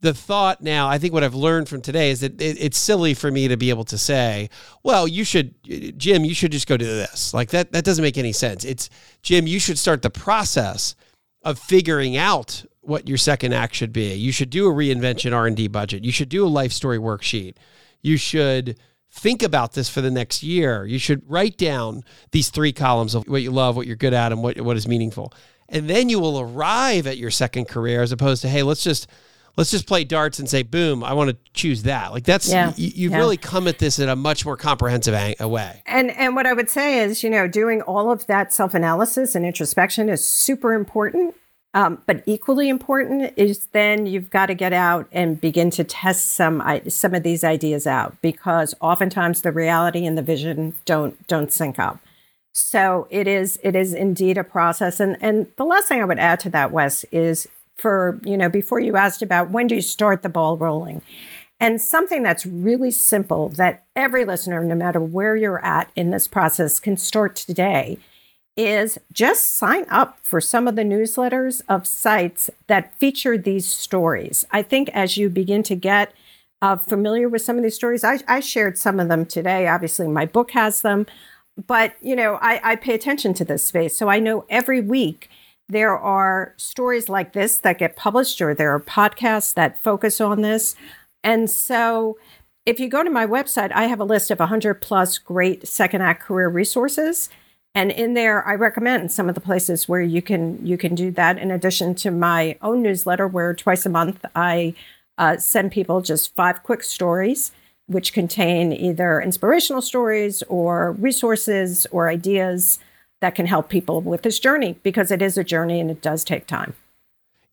[0.00, 3.14] the thought now, I think what I've learned from today is that it, it's silly
[3.14, 4.50] for me to be able to say,
[4.82, 5.54] well, you should,
[5.98, 7.32] Jim, you should just go do this.
[7.32, 8.66] Like that, that doesn't make any sense.
[8.66, 8.90] It's,
[9.22, 10.94] Jim, you should start the process
[11.44, 14.12] of figuring out what your second act should be.
[14.12, 16.04] You should do a reinvention R&D budget.
[16.04, 17.54] You should do a life story worksheet.
[18.02, 18.76] You should
[19.10, 20.84] think about this for the next year.
[20.84, 24.32] You should write down these three columns of what you love, what you're good at,
[24.32, 25.32] and what, what is meaningful.
[25.68, 29.08] And then you will arrive at your second career as opposed to, hey, let's just
[29.58, 32.12] let's just play darts and say, boom, I want to choose that.
[32.12, 32.72] Like that's yeah.
[32.76, 33.18] you, have yeah.
[33.18, 35.82] really come at this in a much more comprehensive a- way.
[35.84, 39.34] And and what I would say is, you know, doing all of that self analysis
[39.34, 41.34] and introspection is super important.
[41.78, 46.32] Um, but equally important is then you've got to get out and begin to test
[46.32, 51.52] some some of these ideas out because oftentimes the reality and the vision don't don't
[51.52, 52.00] sync up.
[52.52, 54.98] So it is it is indeed a process.
[54.98, 58.48] And and the last thing I would add to that, Wes, is for you know
[58.48, 61.00] before you asked about when do you start the ball rolling,
[61.60, 66.26] and something that's really simple that every listener, no matter where you're at in this
[66.26, 67.98] process, can start today
[68.58, 74.44] is just sign up for some of the newsletters of sites that feature these stories.
[74.50, 76.12] I think as you begin to get
[76.60, 79.68] uh, familiar with some of these stories, I, I, shared some of them today.
[79.68, 81.06] Obviously, my book has them,
[81.68, 85.30] but you know, I, I pay attention to this space, so I know every week
[85.68, 90.42] there are stories like this that get published, or there are podcasts that focus on
[90.42, 90.74] this,
[91.22, 92.18] and so.
[92.66, 96.02] If you go to my website, I have a list of 100 plus great second
[96.02, 97.30] act career resources.
[97.78, 101.12] And in there, I recommend some of the places where you can you can do
[101.12, 101.38] that.
[101.38, 104.74] In addition to my own newsletter, where twice a month I
[105.16, 107.52] uh, send people just five quick stories,
[107.86, 112.80] which contain either inspirational stories or resources or ideas
[113.20, 116.24] that can help people with this journey because it is a journey and it does
[116.24, 116.74] take time.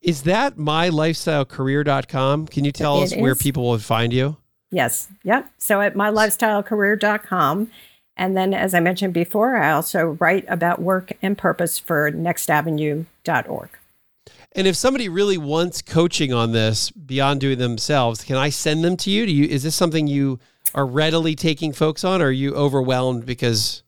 [0.02, 2.48] Is that mylifestylecareer.com?
[2.48, 3.22] Can you tell it us is.
[3.22, 4.38] where people will find you?
[4.72, 5.08] Yes.
[5.24, 5.52] Yep.
[5.60, 7.70] So at mylifestylecareer.com
[8.18, 13.70] and then, as I mentioned before, I also write about work and purpose for nextavenue.org.
[14.54, 18.96] And if somebody really wants coaching on this beyond doing themselves, can I send them
[18.98, 19.26] to you?
[19.26, 20.40] Do you is this something you
[20.74, 23.84] are readily taking folks on, or are you overwhelmed because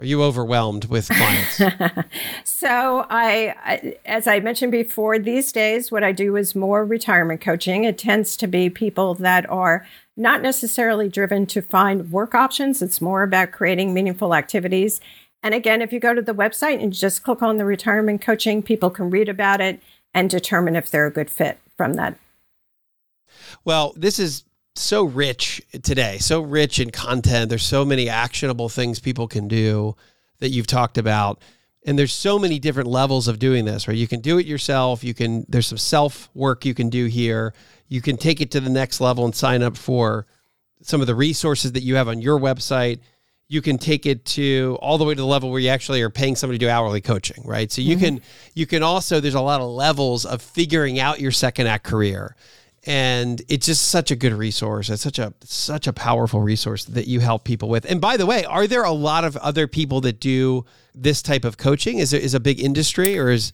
[0.00, 1.56] are you overwhelmed with clients?
[2.44, 7.40] so I, I, as I mentioned before, these days what I do is more retirement
[7.40, 7.84] coaching.
[7.84, 9.86] It tends to be people that are
[10.16, 12.80] not necessarily driven to find work options.
[12.82, 15.00] It's more about creating meaningful activities.
[15.42, 18.62] And again, if you go to the website and just click on the retirement coaching,
[18.62, 19.80] people can read about it
[20.14, 22.16] and determine if they're a good fit from that.
[23.64, 24.44] Well, this is
[24.76, 27.48] so rich today, so rich in content.
[27.48, 29.96] There's so many actionable things people can do
[30.38, 31.42] that you've talked about.
[31.84, 33.96] And there's so many different levels of doing this, right?
[33.96, 35.04] You can do it yourself.
[35.04, 37.52] You can, there's some self work you can do here.
[37.88, 40.26] You can take it to the next level and sign up for
[40.80, 43.00] some of the resources that you have on your website.
[43.48, 46.10] You can take it to all the way to the level where you actually are
[46.10, 47.70] paying somebody to do hourly coaching, right?
[47.70, 48.04] So you mm-hmm.
[48.04, 48.20] can,
[48.54, 52.34] you can also, there's a lot of levels of figuring out your second act career
[52.86, 54.90] and it's just such a good resource.
[54.90, 57.84] It's such a such a powerful resource that you help people with.
[57.90, 60.64] And by the way, are there a lot of other people that do
[60.94, 61.98] this type of coaching?
[61.98, 63.52] Is it is a big industry or is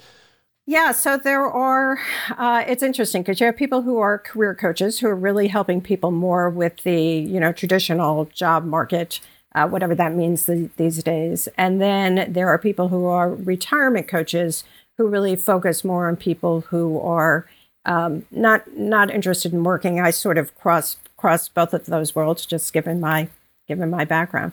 [0.66, 1.98] yeah, so there are.
[2.38, 5.80] Uh, it's interesting because you have people who are career coaches who are really helping
[5.80, 9.18] people more with the you know traditional job market,
[9.54, 11.48] uh, whatever that means the, these days.
[11.56, 14.62] And then there are people who are retirement coaches
[14.96, 17.46] who really focus more on people who are
[17.84, 20.00] um, not not interested in working.
[20.00, 23.28] I sort of cross cross both of those worlds, just given my
[23.66, 24.52] given my background.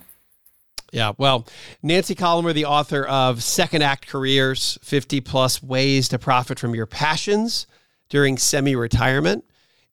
[0.92, 1.46] Yeah, well,
[1.84, 6.86] Nancy Collamer, the author of Second Act Careers 50 Plus Ways to Profit from Your
[6.86, 7.68] Passions
[8.08, 9.44] During Semi Retirement,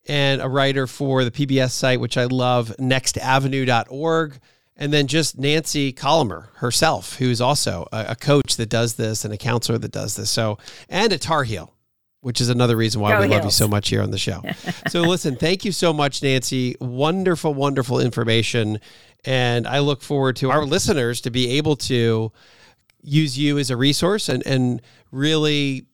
[0.07, 4.39] and a writer for the PBS site, which I love, nextavenue.org.
[4.77, 9.33] And then just Nancy Collamer herself, who's also a, a coach that does this and
[9.33, 10.31] a counselor that does this.
[10.31, 10.59] So,
[10.89, 11.74] and a Tar Heel
[12.25, 13.37] which is another reason why Go we Heels.
[13.37, 14.43] love you so much here on the show.
[14.89, 16.75] so, listen, thank you so much, Nancy.
[16.81, 18.81] Wonderful, wonderful information.
[19.27, 22.33] And I look forward to our listeners to be able to
[23.03, 24.81] use you as a resource and, and
[25.13, 25.85] really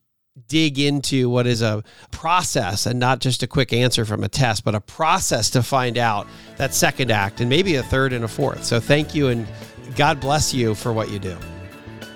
[0.46, 4.64] dig into what is a process and not just a quick answer from a test,
[4.64, 6.28] but a process to find out
[6.58, 8.62] that second act and maybe a third and a fourth.
[8.62, 9.48] So, thank you and
[9.96, 11.36] God bless you for what you do.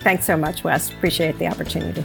[0.02, 0.90] Thanks so much, Wes.
[0.90, 2.04] Appreciate the opportunity.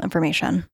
[0.03, 0.65] information.